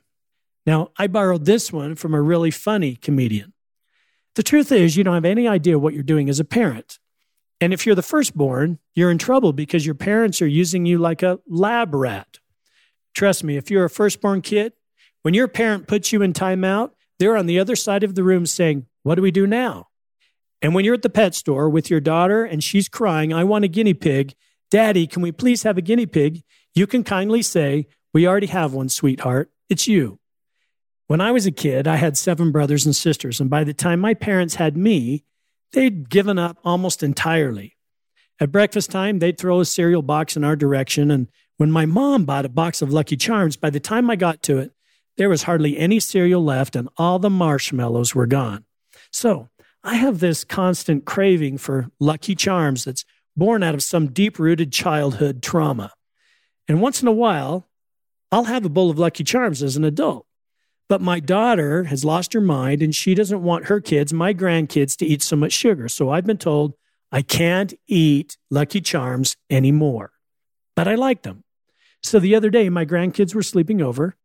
Now, 0.65 0.89
I 0.97 1.07
borrowed 1.07 1.45
this 1.45 1.71
one 1.71 1.95
from 1.95 2.13
a 2.13 2.21
really 2.21 2.51
funny 2.51 2.95
comedian. 2.95 3.53
The 4.35 4.43
truth 4.43 4.71
is, 4.71 4.95
you 4.95 5.03
don't 5.03 5.13
have 5.13 5.25
any 5.25 5.47
idea 5.47 5.79
what 5.79 5.93
you're 5.93 6.03
doing 6.03 6.29
as 6.29 6.39
a 6.39 6.45
parent. 6.45 6.99
And 7.61 7.73
if 7.73 7.85
you're 7.85 7.95
the 7.95 8.01
firstborn, 8.01 8.79
you're 8.95 9.11
in 9.11 9.17
trouble 9.17 9.53
because 9.53 9.85
your 9.85 9.95
parents 9.95 10.41
are 10.41 10.47
using 10.47 10.85
you 10.85 10.97
like 10.97 11.23
a 11.23 11.39
lab 11.47 11.93
rat. 11.93 12.39
Trust 13.13 13.43
me, 13.43 13.57
if 13.57 13.69
you're 13.69 13.85
a 13.85 13.89
firstborn 13.89 14.41
kid, 14.41 14.73
when 15.21 15.33
your 15.33 15.47
parent 15.47 15.87
puts 15.87 16.11
you 16.11 16.21
in 16.21 16.33
timeout, 16.33 16.91
they're 17.17 17.37
on 17.37 17.45
the 17.45 17.59
other 17.59 17.75
side 17.75 18.03
of 18.03 18.15
the 18.15 18.23
room 18.23 18.45
saying, 18.45 18.85
What 19.03 19.15
do 19.15 19.21
we 19.21 19.31
do 19.31 19.45
now? 19.45 19.87
And 20.61 20.73
when 20.73 20.85
you're 20.85 20.95
at 20.95 21.01
the 21.01 21.09
pet 21.09 21.35
store 21.35 21.69
with 21.69 21.89
your 21.89 21.99
daughter 21.99 22.43
and 22.43 22.63
she's 22.63 22.89
crying, 22.89 23.33
I 23.33 23.43
want 23.43 23.65
a 23.65 23.69
guinea 23.69 23.93
pig, 23.93 24.33
Daddy, 24.71 25.07
can 25.07 25.21
we 25.21 25.31
please 25.31 25.63
have 25.63 25.77
a 25.77 25.81
guinea 25.81 26.05
pig? 26.05 26.43
You 26.75 26.87
can 26.87 27.03
kindly 27.03 27.41
say, 27.41 27.87
We 28.13 28.27
already 28.27 28.47
have 28.47 28.73
one, 28.73 28.89
sweetheart. 28.89 29.51
It's 29.69 29.87
you. 29.87 30.19
When 31.07 31.21
I 31.21 31.31
was 31.31 31.45
a 31.47 31.51
kid, 31.51 31.87
I 31.87 31.95
had 31.95 32.17
seven 32.17 32.51
brothers 32.51 32.85
and 32.85 32.95
sisters, 32.95 33.39
and 33.39 33.49
by 33.49 33.63
the 33.63 33.73
time 33.73 33.99
my 33.99 34.13
parents 34.13 34.55
had 34.55 34.77
me, 34.77 35.23
they'd 35.73 36.09
given 36.09 36.37
up 36.37 36.57
almost 36.63 37.01
entirely. 37.01 37.75
At 38.39 38.51
breakfast 38.51 38.91
time, 38.91 39.19
they'd 39.19 39.37
throw 39.37 39.59
a 39.59 39.65
cereal 39.65 40.03
box 40.03 40.37
in 40.37 40.43
our 40.43 40.55
direction, 40.55 41.09
and 41.09 41.27
when 41.57 41.71
my 41.71 41.85
mom 41.85 42.25
bought 42.25 42.45
a 42.45 42.49
box 42.49 42.81
of 42.81 42.93
Lucky 42.93 43.17
Charms, 43.17 43.57
by 43.57 43.69
the 43.69 43.79
time 43.79 44.09
I 44.09 44.15
got 44.15 44.43
to 44.43 44.59
it, 44.59 44.71
there 45.19 45.29
was 45.29 45.43
hardly 45.43 45.77
any 45.77 45.99
cereal 45.99 46.41
left 46.41 46.77
and 46.77 46.87
all 46.95 47.19
the 47.19 47.29
marshmallows 47.29 48.15
were 48.15 48.25
gone. 48.25 48.63
So 49.11 49.49
I 49.83 49.95
have 49.95 50.21
this 50.21 50.45
constant 50.45 51.03
craving 51.03 51.57
for 51.57 51.89
Lucky 51.99 52.35
Charms 52.35 52.85
that's 52.85 53.03
born 53.35 53.61
out 53.61 53.75
of 53.75 53.83
some 53.83 54.13
deep 54.13 54.39
rooted 54.39 54.71
childhood 54.71 55.43
trauma. 55.43 55.91
And 56.69 56.81
once 56.81 57.01
in 57.01 57.09
a 57.09 57.11
while, 57.11 57.67
I'll 58.31 58.45
have 58.45 58.63
a 58.63 58.69
bowl 58.69 58.89
of 58.89 58.97
Lucky 58.97 59.25
Charms 59.25 59.61
as 59.61 59.75
an 59.75 59.83
adult. 59.83 60.25
But 60.87 61.01
my 61.01 61.19
daughter 61.19 61.83
has 61.83 62.05
lost 62.05 62.31
her 62.31 62.39
mind 62.39 62.81
and 62.81 62.95
she 62.95 63.13
doesn't 63.13 63.43
want 63.43 63.65
her 63.65 63.81
kids, 63.81 64.13
my 64.13 64.33
grandkids, 64.33 64.95
to 64.99 65.05
eat 65.05 65.21
so 65.21 65.35
much 65.35 65.51
sugar. 65.51 65.89
So 65.89 66.11
I've 66.11 66.25
been 66.25 66.37
told 66.37 66.75
I 67.11 67.23
can't 67.23 67.73
eat 67.87 68.37
Lucky 68.49 68.79
Charms 68.79 69.35
anymore. 69.49 70.11
But 70.77 70.87
I 70.87 70.95
like 70.95 71.23
them. 71.23 71.43
So 72.01 72.19
the 72.19 72.35
other 72.35 72.49
day, 72.49 72.69
my 72.69 72.85
grandkids 72.85 73.35
were 73.35 73.43
sleeping 73.43 73.81
over 73.81 74.15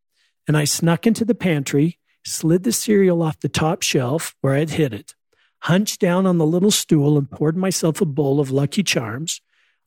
and 0.47 0.57
I 0.57 0.65
snuck 0.65 1.07
into 1.07 1.25
the 1.25 1.35
pantry, 1.35 1.99
slid 2.25 2.65
the 2.65 2.73
cereal 2.73 3.23
off 3.23 3.41
the 3.41 3.49
top 3.49 3.83
shelf 3.83 4.35
where 4.41 4.55
I'd 4.55 4.71
hid 4.71 4.93
it, 4.93 5.15
hunched 5.61 6.01
down 6.01 6.27
on 6.27 6.39
the 6.39 6.47
little 6.47 6.71
stool 6.71 7.17
and 7.17 7.31
poured 7.31 7.57
myself 7.57 8.01
a 8.01 8.07
bowl 8.07 8.41
of 8.41 8.51
Lucky 8.51 8.83
Charms. 8.83 9.41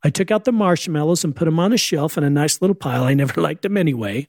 I 0.04 0.10
took 0.10 0.32
out 0.32 0.46
the 0.46 0.52
marshmallows 0.52 1.24
and 1.24 1.36
put 1.36 1.46
them 1.46 1.60
on 1.60 1.74
a 1.74 1.78
shelf 1.78 2.18
in 2.18 2.24
a 2.24 2.30
nice 2.30 2.62
little 2.62 2.76
pile. 2.76 3.04
I 3.04 3.14
never 3.14 3.42
liked 3.42 3.64
them 3.64 3.78
anyway. 3.78 4.28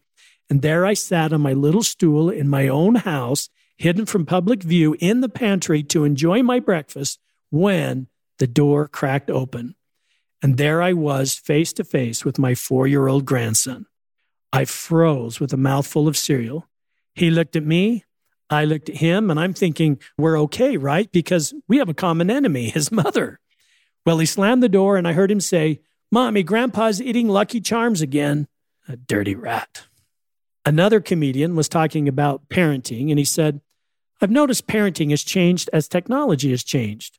And 0.51 0.63
there 0.63 0.87
I 0.87 0.95
sat 0.95 1.33
on 1.33 1.43
my 1.43 1.53
little 1.53 1.83
stool 1.83 2.31
in 2.31 2.49
my 2.49 2.69
own 2.69 2.97
house, 2.97 3.51
hidden 3.77 4.07
from 4.07 4.25
public 4.25 4.63
view 4.63 4.97
in 4.99 5.21
the 5.21 5.29
pantry 5.29 5.83
to 5.85 6.05
enjoy 6.05 6.43
my 6.43 6.59
breakfast 6.59 7.19
when 7.51 8.09
the 8.39 8.47
door 8.47 8.89
cracked 8.89 9.31
open. 9.31 9.75
And 10.43 10.57
there 10.57 10.81
I 10.81 10.93
was 10.93 11.35
face 11.35 11.73
to 11.75 11.85
face 11.85 12.25
with 12.25 12.39
my 12.39 12.55
four 12.55 12.87
year 12.87 13.09
old 13.09 13.25
grandson. 13.25 13.87
I 14.53 14.65
froze 14.65 15.41
with 15.41 15.53
a 15.53 15.59
mouthful 15.59 16.09
of 16.09 16.17
cereal. 16.17 16.69
He 17.15 17.31
looked 17.31 17.57
at 17.57 17.65
me. 17.65 18.05
I 18.51 18.65
looked 18.65 18.89
at 18.89 18.97
him, 18.97 19.31
and 19.31 19.39
I'm 19.39 19.53
thinking, 19.53 19.99
we're 20.17 20.39
okay, 20.41 20.77
right? 20.77 21.11
Because 21.13 21.53
we 21.69 21.79
have 21.79 21.89
a 21.89 21.95
common 21.95 22.31
enemy, 22.31 22.71
his 22.71 22.91
mother. 22.91 23.41
Well, 24.07 24.19
he 24.19 24.27
slammed 24.27 24.63
the 24.63 24.69
door, 24.69 24.97
and 24.97 25.07
I 25.07 25.13
heard 25.13 25.31
him 25.31 25.41
say, 25.41 25.81
Mommy, 26.11 26.43
Grandpa's 26.43 27.03
eating 27.03 27.29
Lucky 27.29 27.61
Charms 27.61 28.01
again. 28.01 28.49
A 28.89 28.97
dirty 28.97 29.35
rat. 29.35 29.87
Another 30.65 31.01
comedian 31.01 31.57
was 31.57 31.69
talking 31.69 32.09
about 32.09 32.49
parenting, 32.49 33.11
and 33.11 33.19
he 33.19 33.25
said, 33.25 33.61
I've 34.21 34.31
noticed 34.31 34.67
parenting 34.67 35.11
has 35.11 35.23
changed 35.23 35.69
as 35.73 35.89
technology 35.89 36.51
has 36.51 36.65
changed. 36.65 37.19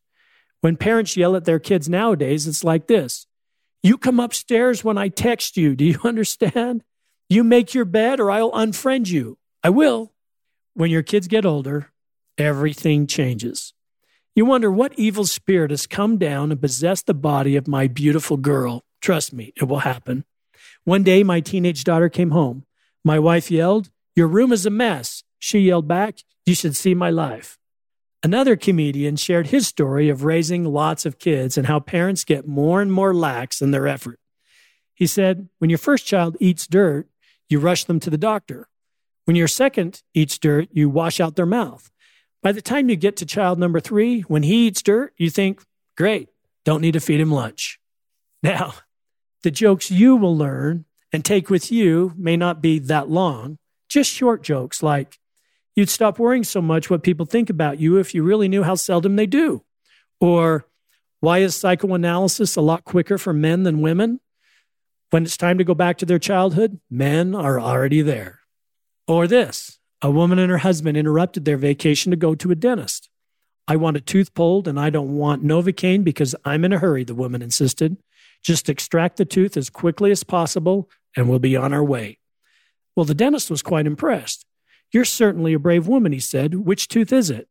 When 0.62 0.76
parents 0.76 1.16
yell 1.16 1.36
at 1.36 1.46
their 1.46 1.60
kids 1.60 1.88
nowadays, 1.88 2.48
it's 2.48 2.64
like 2.64 2.88
this 2.88 3.28
You 3.84 3.98
come 3.98 4.20
upstairs 4.20 4.84
when 4.84 4.98
I 4.98 5.08
text 5.10 5.58
you. 5.58 5.76
Do 5.76 5.86
you 5.86 6.00
understand? 6.04 6.84
You 7.30 7.44
make 7.44 7.76
your 7.76 7.86
bed 7.86 8.20
or 8.20 8.32
I'll 8.32 8.52
unfriend 8.52 9.08
you. 9.10 9.38
I 9.64 9.70
will. 9.70 10.12
When 10.74 10.90
your 10.90 11.04
kids 11.04 11.28
get 11.28 11.46
older, 11.46 11.92
everything 12.40 13.06
changes. 13.06 13.74
You 14.36 14.46
wonder 14.46 14.72
what 14.72 14.98
evil 14.98 15.26
spirit 15.26 15.70
has 15.70 15.86
come 15.86 16.18
down 16.18 16.52
and 16.52 16.60
possessed 16.60 17.06
the 17.06 17.14
body 17.14 17.56
of 17.56 17.68
my 17.68 17.88
beautiful 17.88 18.38
girl. 18.38 18.84
Trust 19.00 19.32
me, 19.32 19.54
it 19.56 19.66
will 19.66 19.80
happen. 19.80 20.26
One 20.86 21.04
day, 21.04 21.24
my 21.24 21.40
teenage 21.40 21.84
daughter 21.84 22.10
came 22.10 22.32
home. 22.32 22.66
My 23.04 23.20
wife 23.20 23.52
yelled, 23.52 23.92
Your 24.16 24.28
room 24.28 24.52
is 24.52 24.66
a 24.66 24.72
mess. 24.72 25.24
She 25.38 25.60
yelled 25.60 25.88
back, 25.88 26.20
You 26.48 26.56
should 26.56 26.76
see 26.76 26.96
my 26.96 27.12
life. 27.12 27.60
Another 28.24 28.56
comedian 28.56 29.18
shared 29.18 29.48
his 29.48 29.68
story 29.68 30.10
of 30.10 30.24
raising 30.24 30.66
lots 30.66 31.06
of 31.06 31.20
kids 31.20 31.58
and 31.58 31.68
how 31.68 31.80
parents 31.80 32.24
get 32.24 32.48
more 32.48 32.82
and 32.82 32.92
more 32.92 33.14
lax 33.14 33.62
in 33.62 33.72
their 33.72 33.88
effort. 33.88 34.20
He 34.94 35.08
said, 35.08 35.48
When 35.60 35.70
your 35.70 35.80
first 35.80 36.06
child 36.06 36.36
eats 36.40 36.68
dirt, 36.68 37.08
you 37.50 37.60
rush 37.60 37.84
them 37.84 38.00
to 38.00 38.10
the 38.10 38.18
doctor. 38.18 38.68
When 39.26 39.36
your 39.36 39.48
second 39.48 40.02
eats 40.14 40.38
dirt, 40.38 40.70
you 40.72 40.90
wash 40.90 41.20
out 41.20 41.36
their 41.36 41.46
mouth. 41.46 41.92
By 42.42 42.52
the 42.52 42.62
time 42.62 42.90
you 42.90 42.96
get 42.96 43.18
to 43.18 43.26
child 43.26 43.60
number 43.60 43.80
three, 43.80 44.22
when 44.22 44.44
he 44.44 44.68
eats 44.68 44.82
dirt, 44.82 45.14
you 45.18 45.30
think, 45.30 45.62
Great, 45.98 46.30
don't 46.64 46.82
need 46.82 46.94
to 46.94 47.00
feed 47.02 47.20
him 47.20 47.32
lunch. 47.32 47.80
Now, 48.42 48.76
the 49.44 49.52
jokes 49.52 49.92
you 49.92 50.16
will 50.16 50.38
learn 50.38 50.86
and 51.12 51.26
take 51.26 51.50
with 51.50 51.72
you 51.72 52.14
may 52.16 52.38
not 52.38 52.62
be 52.62 52.80
that 52.80 53.10
long, 53.10 53.58
just 53.90 54.10
short 54.10 54.42
jokes 54.44 54.82
like, 54.82 55.20
you'd 55.76 55.90
stop 55.90 56.20
worrying 56.20 56.44
so 56.44 56.62
much 56.62 56.90
what 56.90 57.04
people 57.04 57.26
think 57.26 57.50
about 57.50 57.80
you 57.80 57.98
if 57.98 58.14
you 58.14 58.24
really 58.24 58.48
knew 58.48 58.64
how 58.64 58.76
seldom 58.76 59.16
they 59.16 59.26
do. 59.26 59.64
Or, 60.22 60.66
why 61.20 61.40
is 61.40 61.56
psychoanalysis 61.56 62.56
a 62.56 62.62
lot 62.62 62.86
quicker 62.86 63.18
for 63.18 63.34
men 63.34 63.64
than 63.64 63.82
women? 63.82 64.22
When 65.12 65.24
it's 65.24 65.38
time 65.38 65.58
to 65.58 65.64
go 65.64 65.74
back 65.74 65.98
to 65.98 66.06
their 66.06 66.20
childhood, 66.20 66.80
men 66.90 67.34
are 67.34 67.60
already 67.60 68.02
there. 68.02 68.42
Or 69.08 69.28
this 69.28 69.80
a 70.02 70.12
woman 70.12 70.40
and 70.40 70.50
her 70.50 70.60
husband 70.60 70.98
interrupted 70.98 71.46
their 71.46 71.58
vacation 71.58 72.12
to 72.12 72.16
go 72.16 72.36
to 72.36 72.52
a 72.52 72.56
dentist. 72.56 73.10
I 73.68 73.76
want 73.76 73.98
a 73.98 74.02
tooth 74.02 74.34
pulled 74.34 74.68
and 74.68 74.80
I 74.80 74.90
don't 74.90 75.16
want 75.16 75.44
Novocaine 75.44 76.04
because 76.04 76.36
I'm 76.46 76.64
in 76.64 76.74
a 76.74 76.80
hurry, 76.80 77.04
the 77.04 77.16
woman 77.16 77.42
insisted. 77.42 77.98
Just 78.42 78.70
extract 78.70 79.18
the 79.18 79.26
tooth 79.26 79.58
as 79.58 79.70
quickly 79.70 80.12
as 80.12 80.24
possible 80.24 80.90
and 81.16 81.28
we'll 81.28 81.40
be 81.40 81.58
on 81.58 81.74
our 81.74 81.84
way. 81.84 82.20
Well, 82.96 83.06
the 83.06 83.14
dentist 83.14 83.50
was 83.50 83.62
quite 83.62 83.86
impressed. 83.86 84.46
You're 84.92 85.06
certainly 85.06 85.54
a 85.54 85.60
brave 85.60 85.88
woman, 85.88 86.12
he 86.12 86.20
said. 86.20 86.66
Which 86.66 86.88
tooth 86.88 87.12
is 87.12 87.30
it? 87.30 87.48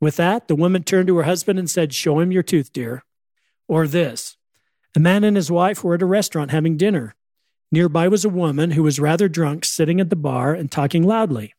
With 0.00 0.16
that, 0.16 0.48
the 0.48 0.56
woman 0.56 0.82
turned 0.82 1.06
to 1.08 1.16
her 1.18 1.22
husband 1.22 1.58
and 1.58 1.70
said, 1.70 1.94
Show 1.94 2.20
him 2.20 2.32
your 2.32 2.42
tooth, 2.42 2.72
dear. 2.72 3.04
Or 3.68 3.86
this 3.86 4.36
A 4.94 5.00
man 5.00 5.24
and 5.24 5.36
his 5.36 5.50
wife 5.50 5.82
were 5.82 5.94
at 5.94 6.02
a 6.02 6.06
restaurant 6.06 6.50
having 6.50 6.76
dinner. 6.76 7.14
Nearby 7.70 8.08
was 8.08 8.24
a 8.24 8.28
woman 8.28 8.72
who 8.72 8.82
was 8.82 9.00
rather 9.00 9.28
drunk, 9.28 9.64
sitting 9.64 10.00
at 10.00 10.10
the 10.10 10.16
bar 10.16 10.52
and 10.52 10.70
talking 10.70 11.02
loudly. 11.02 11.54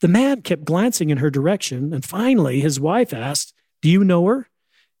The 0.00 0.08
man 0.08 0.42
kept 0.42 0.64
glancing 0.64 1.10
in 1.10 1.18
her 1.18 1.30
direction, 1.30 1.92
and 1.92 2.04
finally 2.04 2.60
his 2.60 2.78
wife 2.78 3.12
asked, 3.12 3.52
Do 3.82 3.88
you 3.88 4.04
know 4.04 4.26
her? 4.26 4.48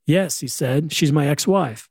Yes, 0.06 0.40
he 0.40 0.48
said. 0.48 0.92
She's 0.92 1.12
my 1.12 1.28
ex 1.28 1.46
wife. 1.46 1.88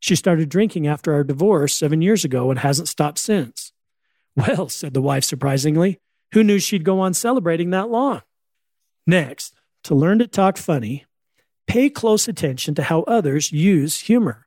She 0.00 0.16
started 0.16 0.48
drinking 0.48 0.88
after 0.88 1.12
our 1.12 1.22
divorce 1.22 1.74
seven 1.74 2.02
years 2.02 2.24
ago 2.24 2.50
and 2.50 2.58
hasn't 2.58 2.88
stopped 2.88 3.18
since. 3.18 3.72
Well, 4.34 4.70
said 4.70 4.94
the 4.94 5.02
wife 5.02 5.24
surprisingly, 5.24 6.00
who 6.32 6.42
knew 6.42 6.58
she'd 6.58 6.86
go 6.86 7.00
on 7.00 7.12
celebrating 7.12 7.68
that 7.70 7.90
long? 7.90 8.22
Next, 9.06 9.54
to 9.84 9.94
learn 9.94 10.20
to 10.20 10.26
talk 10.26 10.56
funny, 10.56 11.04
pay 11.66 11.90
close 11.90 12.28
attention 12.28 12.74
to 12.76 12.84
how 12.84 13.02
others 13.02 13.52
use 13.52 14.00
humor. 14.00 14.46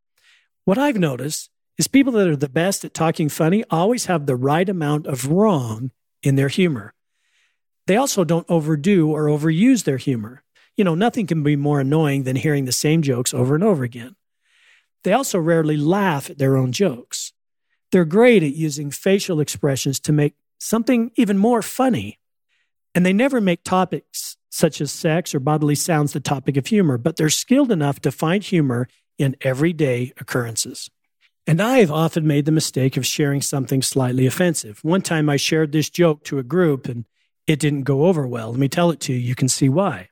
What 0.66 0.80
I've 0.80 0.98
noticed 0.98 1.52
is 1.78 1.88
people 1.88 2.14
that 2.14 2.28
are 2.28 2.36
the 2.36 2.50
best 2.50 2.84
at 2.84 2.96
talking 2.96 3.30
funny 3.30 3.64
always 3.70 4.06
have 4.06 4.26
the 4.26 4.36
right 4.36 4.68
amount 4.68 5.06
of 5.06 5.28
wrong 5.28 5.92
in 6.24 6.38
their 6.38 6.48
humor. 6.48 6.96
They 7.86 7.96
also 7.96 8.24
don't 8.24 8.50
overdo 8.50 9.12
or 9.12 9.26
overuse 9.26 9.84
their 9.84 9.98
humor. 9.98 10.44
You 10.76 10.84
know, 10.84 10.96
nothing 10.96 11.28
can 11.28 11.44
be 11.44 11.56
more 11.56 11.82
annoying 11.82 12.24
than 12.24 12.36
hearing 12.36 12.66
the 12.66 12.72
same 12.72 13.04
jokes 13.04 13.32
over 13.32 13.54
and 13.54 13.64
over 13.64 13.84
again. 13.84 14.16
They 15.04 15.14
also 15.14 15.38
rarely 15.38 15.78
laugh 15.78 16.32
at 16.32 16.40
their 16.40 16.58
own 16.58 16.72
jokes. 16.72 17.32
They're 17.92 18.04
great 18.04 18.42
at 18.42 18.56
using 18.56 18.90
facial 18.90 19.40
expressions 19.40 20.00
to 20.00 20.12
make 20.12 20.34
something 20.58 21.12
even 21.16 21.38
more 21.38 21.62
funny. 21.62 22.18
And 22.96 23.06
they 23.06 23.14
never 23.14 23.40
make 23.40 23.64
topics 23.64 24.36
such 24.50 24.82
as 24.82 24.92
sex 24.92 25.36
or 25.36 25.40
bodily 25.40 25.76
sounds 25.76 26.14
the 26.14 26.20
topic 26.20 26.58
of 26.58 26.66
humor, 26.66 26.98
but 26.98 27.18
they're 27.18 27.30
skilled 27.30 27.72
enough 27.72 28.00
to 28.00 28.12
find 28.12 28.44
humor 28.44 28.88
in 29.18 29.36
everyday 29.42 30.14
occurrences. 30.18 30.90
And 31.48 31.62
I've 31.62 31.92
often 31.92 32.26
made 32.26 32.46
the 32.46 32.52
mistake 32.52 32.98
of 32.98 33.06
sharing 33.06 33.42
something 33.42 33.82
slightly 33.82 34.26
offensive. 34.26 34.80
One 34.84 35.02
time 35.02 35.30
I 35.30 35.38
shared 35.38 35.72
this 35.72 35.90
joke 35.90 36.24
to 36.26 36.40
a 36.40 36.44
group 36.44 36.88
and 36.88 37.06
it 37.46 37.60
didn't 37.60 37.84
go 37.84 38.06
over 38.06 38.28
well. 38.28 38.52
Let 38.52 38.60
me 38.60 38.68
tell 38.68 38.90
it 38.90 39.00
to 39.02 39.14
you. 39.14 39.20
You 39.20 39.36
can 39.36 39.48
see 39.48 39.70
why. 39.70 40.10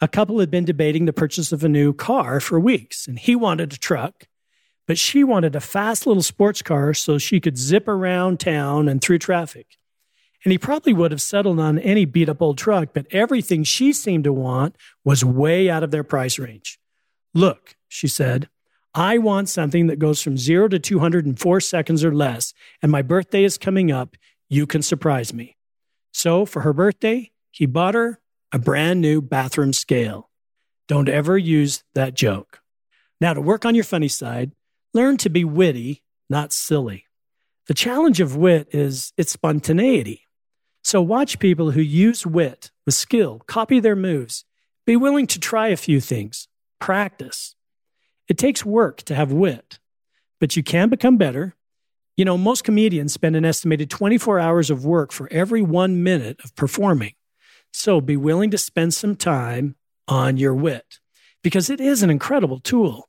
A 0.00 0.08
couple 0.08 0.40
had 0.40 0.50
been 0.50 0.64
debating 0.64 1.04
the 1.04 1.12
purchase 1.12 1.52
of 1.52 1.62
a 1.62 1.68
new 1.68 1.92
car 1.92 2.40
for 2.40 2.58
weeks, 2.58 3.06
and 3.06 3.16
he 3.16 3.36
wanted 3.36 3.72
a 3.72 3.78
truck, 3.78 4.24
but 4.88 4.98
she 4.98 5.22
wanted 5.22 5.54
a 5.54 5.60
fast 5.60 6.08
little 6.08 6.24
sports 6.24 6.60
car 6.60 6.92
so 6.92 7.18
she 7.18 7.38
could 7.38 7.56
zip 7.56 7.86
around 7.86 8.40
town 8.40 8.88
and 8.88 9.00
through 9.00 9.18
traffic. 9.18 9.76
And 10.44 10.50
he 10.50 10.58
probably 10.58 10.92
would 10.92 11.12
have 11.12 11.22
settled 11.22 11.60
on 11.60 11.78
any 11.78 12.04
beat 12.04 12.28
up 12.28 12.42
old 12.42 12.58
truck, 12.58 12.88
but 12.92 13.06
everything 13.12 13.62
she 13.62 13.92
seemed 13.92 14.24
to 14.24 14.32
want 14.32 14.74
was 15.04 15.24
way 15.24 15.70
out 15.70 15.84
of 15.84 15.92
their 15.92 16.02
price 16.02 16.36
range. 16.36 16.80
Look, 17.32 17.76
she 17.92 18.08
said, 18.08 18.48
I 18.94 19.18
want 19.18 19.48
something 19.48 19.86
that 19.86 19.98
goes 19.98 20.22
from 20.22 20.38
zero 20.38 20.66
to 20.68 20.78
204 20.78 21.60
seconds 21.60 22.04
or 22.04 22.14
less, 22.14 22.54
and 22.80 22.90
my 22.90 23.02
birthday 23.02 23.44
is 23.44 23.58
coming 23.58 23.92
up. 23.92 24.16
You 24.48 24.66
can 24.66 24.82
surprise 24.82 25.32
me. 25.32 25.56
So 26.12 26.46
for 26.46 26.60
her 26.60 26.72
birthday, 26.72 27.32
he 27.50 27.66
bought 27.66 27.94
her 27.94 28.18
a 28.50 28.58
brand 28.58 29.00
new 29.00 29.20
bathroom 29.20 29.72
scale. 29.72 30.30
Don't 30.88 31.08
ever 31.08 31.36
use 31.36 31.84
that 31.94 32.14
joke. 32.14 32.60
Now, 33.20 33.34
to 33.34 33.40
work 33.40 33.64
on 33.64 33.74
your 33.74 33.84
funny 33.84 34.08
side, 34.08 34.52
learn 34.94 35.16
to 35.18 35.30
be 35.30 35.44
witty, 35.44 36.02
not 36.28 36.52
silly. 36.52 37.04
The 37.66 37.74
challenge 37.74 38.20
of 38.20 38.36
wit 38.36 38.68
is 38.72 39.12
its 39.16 39.32
spontaneity. 39.32 40.22
So 40.82 41.00
watch 41.00 41.38
people 41.38 41.70
who 41.70 41.80
use 41.80 42.26
wit 42.26 42.70
with 42.84 42.94
skill, 42.94 43.42
copy 43.46 43.80
their 43.80 43.96
moves, 43.96 44.44
be 44.84 44.96
willing 44.96 45.26
to 45.28 45.38
try 45.38 45.68
a 45.68 45.76
few 45.76 46.00
things, 46.00 46.48
practice. 46.80 47.54
It 48.28 48.38
takes 48.38 48.64
work 48.64 49.02
to 49.02 49.14
have 49.14 49.32
wit, 49.32 49.78
but 50.40 50.56
you 50.56 50.62
can 50.62 50.88
become 50.88 51.16
better. 51.16 51.54
You 52.16 52.24
know, 52.24 52.38
most 52.38 52.64
comedians 52.64 53.12
spend 53.12 53.36
an 53.36 53.44
estimated 53.44 53.90
24 53.90 54.38
hours 54.38 54.70
of 54.70 54.84
work 54.84 55.12
for 55.12 55.28
every 55.30 55.62
one 55.62 56.02
minute 56.02 56.40
of 56.44 56.54
performing. 56.54 57.14
So 57.72 58.00
be 58.00 58.16
willing 58.16 58.50
to 58.50 58.58
spend 58.58 58.94
some 58.94 59.16
time 59.16 59.76
on 60.06 60.36
your 60.36 60.54
wit 60.54 61.00
because 61.42 61.70
it 61.70 61.80
is 61.80 62.02
an 62.02 62.10
incredible 62.10 62.60
tool. 62.60 63.08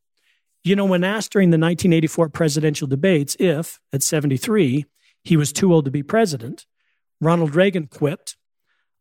You 0.64 0.76
know, 0.76 0.86
when 0.86 1.04
asked 1.04 1.34
during 1.34 1.50
the 1.50 1.58
1984 1.58 2.30
presidential 2.30 2.88
debates 2.88 3.36
if, 3.40 3.80
at 3.92 4.02
73, 4.02 4.86
he 5.24 5.38
was 5.38 5.52
too 5.52 5.74
old 5.74 5.86
to 5.86 5.92
be 5.92 6.04
president, 6.04 6.66
Ronald 7.20 7.56
Reagan 7.56 7.88
quipped, 7.88 8.38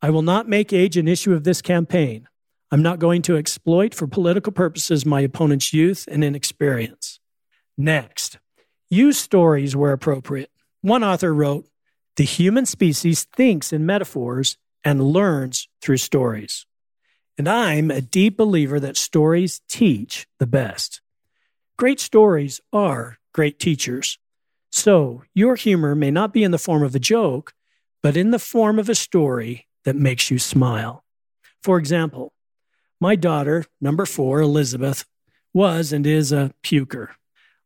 I 0.00 0.10
will 0.10 0.22
not 0.22 0.48
make 0.48 0.72
age 0.72 0.96
an 0.96 1.06
issue 1.06 1.32
of 1.32 1.44
this 1.44 1.62
campaign. 1.62 2.26
I'm 2.72 2.80
not 2.80 2.98
going 2.98 3.20
to 3.22 3.36
exploit 3.36 3.94
for 3.94 4.06
political 4.06 4.50
purposes 4.50 5.04
my 5.04 5.20
opponent's 5.20 5.74
youth 5.74 6.08
and 6.10 6.24
inexperience. 6.24 7.20
Next, 7.76 8.38
use 8.88 9.18
stories 9.18 9.76
where 9.76 9.92
appropriate. 9.92 10.50
One 10.80 11.04
author 11.04 11.34
wrote, 11.34 11.68
The 12.16 12.24
human 12.24 12.64
species 12.64 13.24
thinks 13.36 13.74
in 13.74 13.84
metaphors 13.84 14.56
and 14.82 15.04
learns 15.04 15.68
through 15.82 15.98
stories. 15.98 16.64
And 17.36 17.46
I'm 17.46 17.90
a 17.90 18.00
deep 18.00 18.38
believer 18.38 18.80
that 18.80 18.96
stories 18.96 19.60
teach 19.68 20.26
the 20.38 20.46
best. 20.46 21.02
Great 21.76 22.00
stories 22.00 22.62
are 22.72 23.18
great 23.34 23.58
teachers. 23.58 24.18
So, 24.70 25.24
your 25.34 25.56
humor 25.56 25.94
may 25.94 26.10
not 26.10 26.32
be 26.32 26.42
in 26.42 26.52
the 26.52 26.58
form 26.58 26.82
of 26.82 26.94
a 26.94 26.98
joke, 26.98 27.52
but 28.02 28.16
in 28.16 28.30
the 28.30 28.38
form 28.38 28.78
of 28.78 28.88
a 28.88 28.94
story 28.94 29.68
that 29.84 29.94
makes 29.94 30.30
you 30.30 30.38
smile. 30.38 31.04
For 31.62 31.76
example, 31.76 32.32
my 33.02 33.16
daughter, 33.16 33.66
number 33.80 34.06
four, 34.06 34.40
Elizabeth, 34.40 35.04
was 35.52 35.92
and 35.92 36.06
is 36.06 36.30
a 36.30 36.54
puker. 36.62 37.08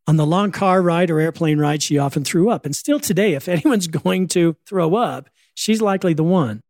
On 0.06 0.16
the 0.16 0.26
long 0.26 0.50
car 0.50 0.80
ride 0.80 1.10
or 1.10 1.20
airplane 1.20 1.58
ride, 1.58 1.82
she 1.82 1.98
often 1.98 2.24
threw 2.24 2.48
up. 2.48 2.64
And 2.64 2.74
still 2.74 2.98
today, 2.98 3.34
if 3.34 3.46
anyone's 3.48 3.86
going 3.86 4.28
to 4.28 4.56
throw 4.66 4.94
up, 4.94 5.28
she's 5.54 5.82
likely 5.82 6.14
the 6.14 6.24
one. 6.24 6.62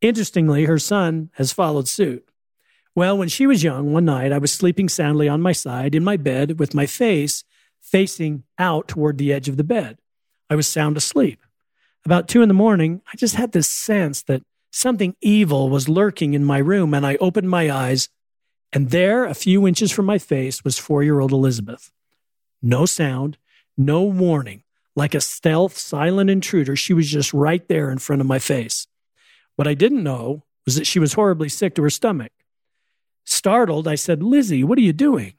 Interestingly, 0.00 0.64
her 0.64 0.78
son 0.78 1.30
has 1.34 1.52
followed 1.52 1.86
suit. 1.86 2.28
Well, 2.96 3.16
when 3.16 3.28
she 3.28 3.46
was 3.46 3.62
young, 3.62 3.92
one 3.92 4.04
night 4.04 4.32
I 4.32 4.38
was 4.38 4.52
sleeping 4.52 4.88
soundly 4.88 5.28
on 5.28 5.40
my 5.40 5.52
side 5.52 5.94
in 5.94 6.02
my 6.02 6.16
bed 6.16 6.58
with 6.58 6.74
my 6.74 6.86
face 6.86 7.44
facing 7.80 8.42
out 8.58 8.88
toward 8.88 9.18
the 9.18 9.32
edge 9.32 9.48
of 9.48 9.56
the 9.56 9.64
bed. 9.64 9.98
I 10.50 10.56
was 10.56 10.66
sound 10.66 10.96
asleep. 10.96 11.40
About 12.04 12.26
two 12.26 12.42
in 12.42 12.48
the 12.48 12.54
morning, 12.54 13.02
I 13.12 13.16
just 13.16 13.36
had 13.36 13.52
this 13.52 13.70
sense 13.70 14.22
that 14.24 14.42
something 14.74 15.14
evil 15.20 15.70
was 15.70 15.88
lurking 15.88 16.34
in 16.34 16.44
my 16.44 16.58
room, 16.58 16.92
and 16.94 17.06
I 17.06 17.14
opened 17.16 17.48
my 17.48 17.70
eyes, 17.70 18.08
and 18.72 18.90
there, 18.90 19.24
a 19.24 19.34
few 19.34 19.68
inches 19.68 19.92
from 19.92 20.04
my 20.04 20.18
face, 20.18 20.64
was 20.64 20.78
four 20.78 21.02
year 21.04 21.20
old 21.20 21.30
Elizabeth. 21.30 21.92
No 22.60 22.84
sound, 22.84 23.38
no 23.76 24.02
warning. 24.02 24.64
Like 24.96 25.14
a 25.14 25.20
stealth, 25.20 25.78
silent 25.78 26.28
intruder, 26.28 26.74
she 26.74 26.92
was 26.92 27.08
just 27.08 27.32
right 27.32 27.66
there 27.68 27.90
in 27.90 27.98
front 27.98 28.20
of 28.20 28.26
my 28.26 28.38
face. 28.38 28.86
What 29.56 29.68
I 29.68 29.74
didn't 29.74 30.02
know 30.02 30.42
was 30.64 30.74
that 30.74 30.86
she 30.86 30.98
was 30.98 31.12
horribly 31.12 31.48
sick 31.48 31.74
to 31.76 31.82
her 31.82 31.90
stomach. 31.90 32.32
Startled, 33.24 33.86
I 33.86 33.94
said, 33.94 34.22
Lizzie, 34.22 34.64
what 34.64 34.78
are 34.78 34.82
you 34.82 34.92
doing? 34.92 35.34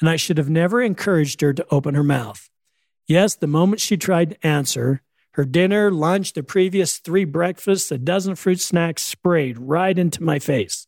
And 0.00 0.08
I 0.08 0.16
should 0.16 0.38
have 0.38 0.50
never 0.50 0.80
encouraged 0.80 1.40
her 1.42 1.52
to 1.52 1.66
open 1.70 1.94
her 1.94 2.02
mouth. 2.02 2.48
Yes, 3.06 3.34
the 3.34 3.46
moment 3.46 3.80
she 3.80 3.96
tried 3.96 4.30
to 4.30 4.46
answer, 4.46 5.02
her 5.38 5.46
dinner, 5.46 5.90
lunch, 5.90 6.34
the 6.34 6.42
previous 6.42 6.98
three 6.98 7.24
breakfasts, 7.24 7.90
a 7.90 7.96
dozen 7.96 8.34
fruit 8.34 8.60
snacks 8.60 9.02
sprayed 9.02 9.56
right 9.58 9.98
into 9.98 10.22
my 10.22 10.38
face. 10.38 10.86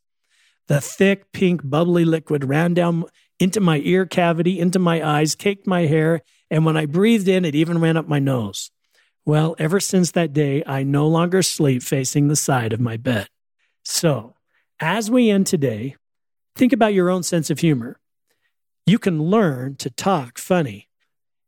The 0.68 0.82
thick, 0.82 1.32
pink, 1.32 1.62
bubbly 1.64 2.04
liquid 2.04 2.44
ran 2.44 2.74
down 2.74 3.06
into 3.38 3.60
my 3.60 3.78
ear 3.78 4.04
cavity, 4.04 4.60
into 4.60 4.78
my 4.78 5.02
eyes, 5.02 5.34
caked 5.34 5.66
my 5.66 5.86
hair, 5.86 6.20
and 6.50 6.66
when 6.66 6.76
I 6.76 6.84
breathed 6.84 7.28
in, 7.28 7.46
it 7.46 7.54
even 7.54 7.80
ran 7.80 7.96
up 7.96 8.06
my 8.06 8.18
nose. 8.18 8.70
Well, 9.24 9.56
ever 9.58 9.80
since 9.80 10.10
that 10.10 10.34
day, 10.34 10.62
I 10.66 10.82
no 10.82 11.08
longer 11.08 11.42
sleep 11.42 11.82
facing 11.82 12.28
the 12.28 12.36
side 12.36 12.74
of 12.74 12.80
my 12.80 12.98
bed. 12.98 13.28
So, 13.84 14.34
as 14.78 15.10
we 15.10 15.30
end 15.30 15.46
today, 15.46 15.96
Think 16.60 16.72
about 16.72 16.94
your 16.94 17.10
own 17.10 17.22
sense 17.22 17.50
of 17.50 17.60
humor. 17.60 17.98
You 18.86 18.98
can 18.98 19.22
learn 19.22 19.76
to 19.76 19.90
talk 19.90 20.38
funny. 20.38 20.88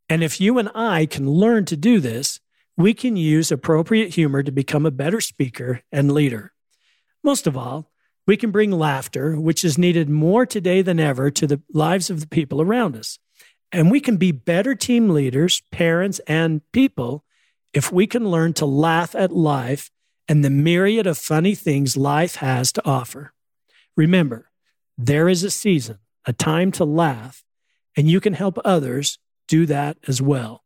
And 0.09 0.23
if 0.23 0.41
you 0.41 0.59
and 0.59 0.71
I 0.75 1.07
can 1.07 1.29
learn 1.29 1.65
to 1.67 1.77
do 1.77 2.01
this, 2.01 2.41
we 2.77 2.95
can 2.95 3.17
use 3.17 3.53
appropriate 3.53 4.15
humor 4.15 4.43
to 4.43 4.53
become 4.53 4.87
a 4.87 4.91
better 4.91 5.21
speaker 5.21 5.83
and 5.91 6.13
leader. 6.13 6.53
Most 7.23 7.47
of 7.47 7.57
all, 7.57 7.91
we 8.27 8.37
can 8.37 8.51
bring 8.51 8.71
laughter, 8.71 9.39
which 9.39 9.65
is 9.65 9.77
needed 9.77 10.09
more 10.09 10.47
today 10.47 10.81
than 10.83 11.01
ever, 11.01 11.31
to 11.31 11.47
the 11.47 11.61
lives 11.73 12.09
of 12.09 12.21
the 12.21 12.27
people 12.27 12.63
around 12.63 12.97
us. 12.97 13.19
And 13.73 13.91
we 13.91 14.01
can 14.01 14.17
be 14.17 14.33
better 14.33 14.75
team 14.75 15.11
leaders, 15.11 15.63
parents, 15.71 16.21
and 16.27 16.61
people 16.73 17.25
if 17.73 17.91
we 17.91 18.07
can 18.07 18.29
learn 18.29 18.53
to 18.55 18.67
laugh 18.67 19.15
at 19.15 19.33
life 19.33 19.91
and 20.29 20.45
the 20.45 20.51
myriad 20.51 21.07
of 21.07 21.19
funny 21.19 21.55
things 21.55 21.97
life 21.97 22.37
has 22.37 22.71
to 22.73 22.87
offer. 22.87 23.33
Remember, 23.97 24.51
there 24.97 25.29
is 25.29 25.43
a 25.43 25.51
season, 25.51 25.99
a 26.27 26.33
time 26.33 26.71
to 26.73 26.85
laugh, 26.85 27.45
and 27.97 28.09
you 28.09 28.21
can 28.21 28.35
help 28.35 28.59
others 28.65 29.19
do 29.49 29.67
that 29.67 29.97
as 30.07 30.23
well. 30.23 30.62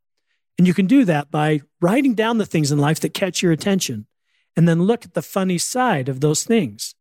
And 0.58 0.66
you 0.66 0.74
can 0.74 0.86
do 0.86 1.04
that 1.04 1.30
by 1.30 1.60
writing 1.80 2.14
down 2.14 2.38
the 2.38 2.46
things 2.46 2.72
in 2.72 2.78
life 2.78 3.00
that 3.00 3.14
catch 3.14 3.42
your 3.42 3.52
attention 3.52 4.06
and 4.56 4.66
then 4.66 4.84
look 4.84 5.04
at 5.04 5.14
the 5.14 5.22
funny 5.22 5.58
side 5.58 6.08
of 6.08 6.20
those 6.20 6.44
things. 6.44 6.94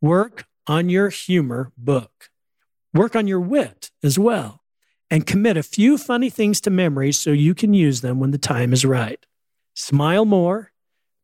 Work 0.00 0.46
on 0.66 0.88
your 0.88 1.08
humor 1.08 1.72
book. 1.76 2.30
Work 2.92 3.16
on 3.16 3.26
your 3.26 3.40
wit 3.40 3.90
as 4.02 4.18
well 4.18 4.62
and 5.10 5.26
commit 5.26 5.56
a 5.56 5.62
few 5.62 5.96
funny 5.96 6.28
things 6.28 6.60
to 6.60 6.70
memory 6.70 7.12
so 7.12 7.30
you 7.30 7.54
can 7.54 7.72
use 7.72 8.02
them 8.02 8.20
when 8.20 8.30
the 8.30 8.38
time 8.38 8.72
is 8.72 8.84
right. 8.84 9.24
Smile 9.74 10.24
more, 10.24 10.72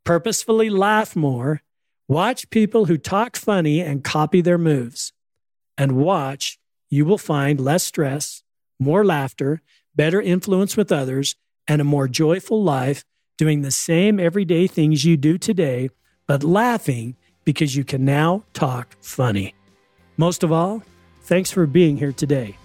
purposefully 0.05 0.71
laugh 0.71 1.15
more, 1.15 1.63
watch 2.09 2.49
people 2.51 2.87
who 2.87 2.97
talk 2.97 3.37
funny 3.37 3.81
and 3.81 4.05
copy 4.05 4.41
their 4.41 4.59
moves 4.59 5.13
and 5.77 5.93
watch, 5.93 6.59
you 6.89 7.05
will 7.05 7.19
find 7.19 7.61
less 7.61 7.83
stress, 7.83 8.43
more 8.79 9.05
laughter, 9.05 9.61
better 9.95 10.21
influence 10.21 10.77
with 10.77 10.93
others, 10.93 11.37
and 11.69 11.81
a 11.81 11.85
more 11.85 12.09
joyful 12.09 12.63
life 12.63 13.05
doing 13.37 13.63
the 13.63 13.71
same 13.71 14.21
everyday 14.21 14.67
things 14.67 15.05
you 15.05 15.17
do 15.17 15.39
today, 15.39 15.89
but 16.27 16.45
laughing 16.45 17.17
because 17.45 17.77
you 17.77 17.85
can 17.85 18.05
now 18.05 18.45
talk 18.53 18.97
funny. 19.01 19.55
Most 20.17 20.43
of 20.43 20.53
all, 20.53 20.83
thanks 21.23 21.51
for 21.51 21.67
being 21.67 21.97
here 21.97 22.13
today. 22.13 22.57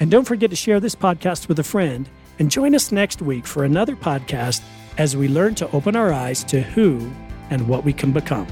And 0.00 0.10
don't 0.10 0.26
forget 0.26 0.50
to 0.50 0.56
share 0.56 0.80
this 0.80 0.94
podcast 0.94 1.48
with 1.48 1.58
a 1.58 1.64
friend 1.64 2.08
and 2.38 2.50
join 2.50 2.74
us 2.74 2.92
next 2.92 3.22
week 3.22 3.46
for 3.46 3.64
another 3.64 3.96
podcast 3.96 4.62
as 4.98 5.16
we 5.16 5.28
learn 5.28 5.54
to 5.56 5.70
open 5.72 5.96
our 5.96 6.12
eyes 6.12 6.44
to 6.44 6.60
who 6.60 7.10
and 7.50 7.68
what 7.68 7.84
we 7.84 7.92
can 7.92 8.12
become. 8.12 8.46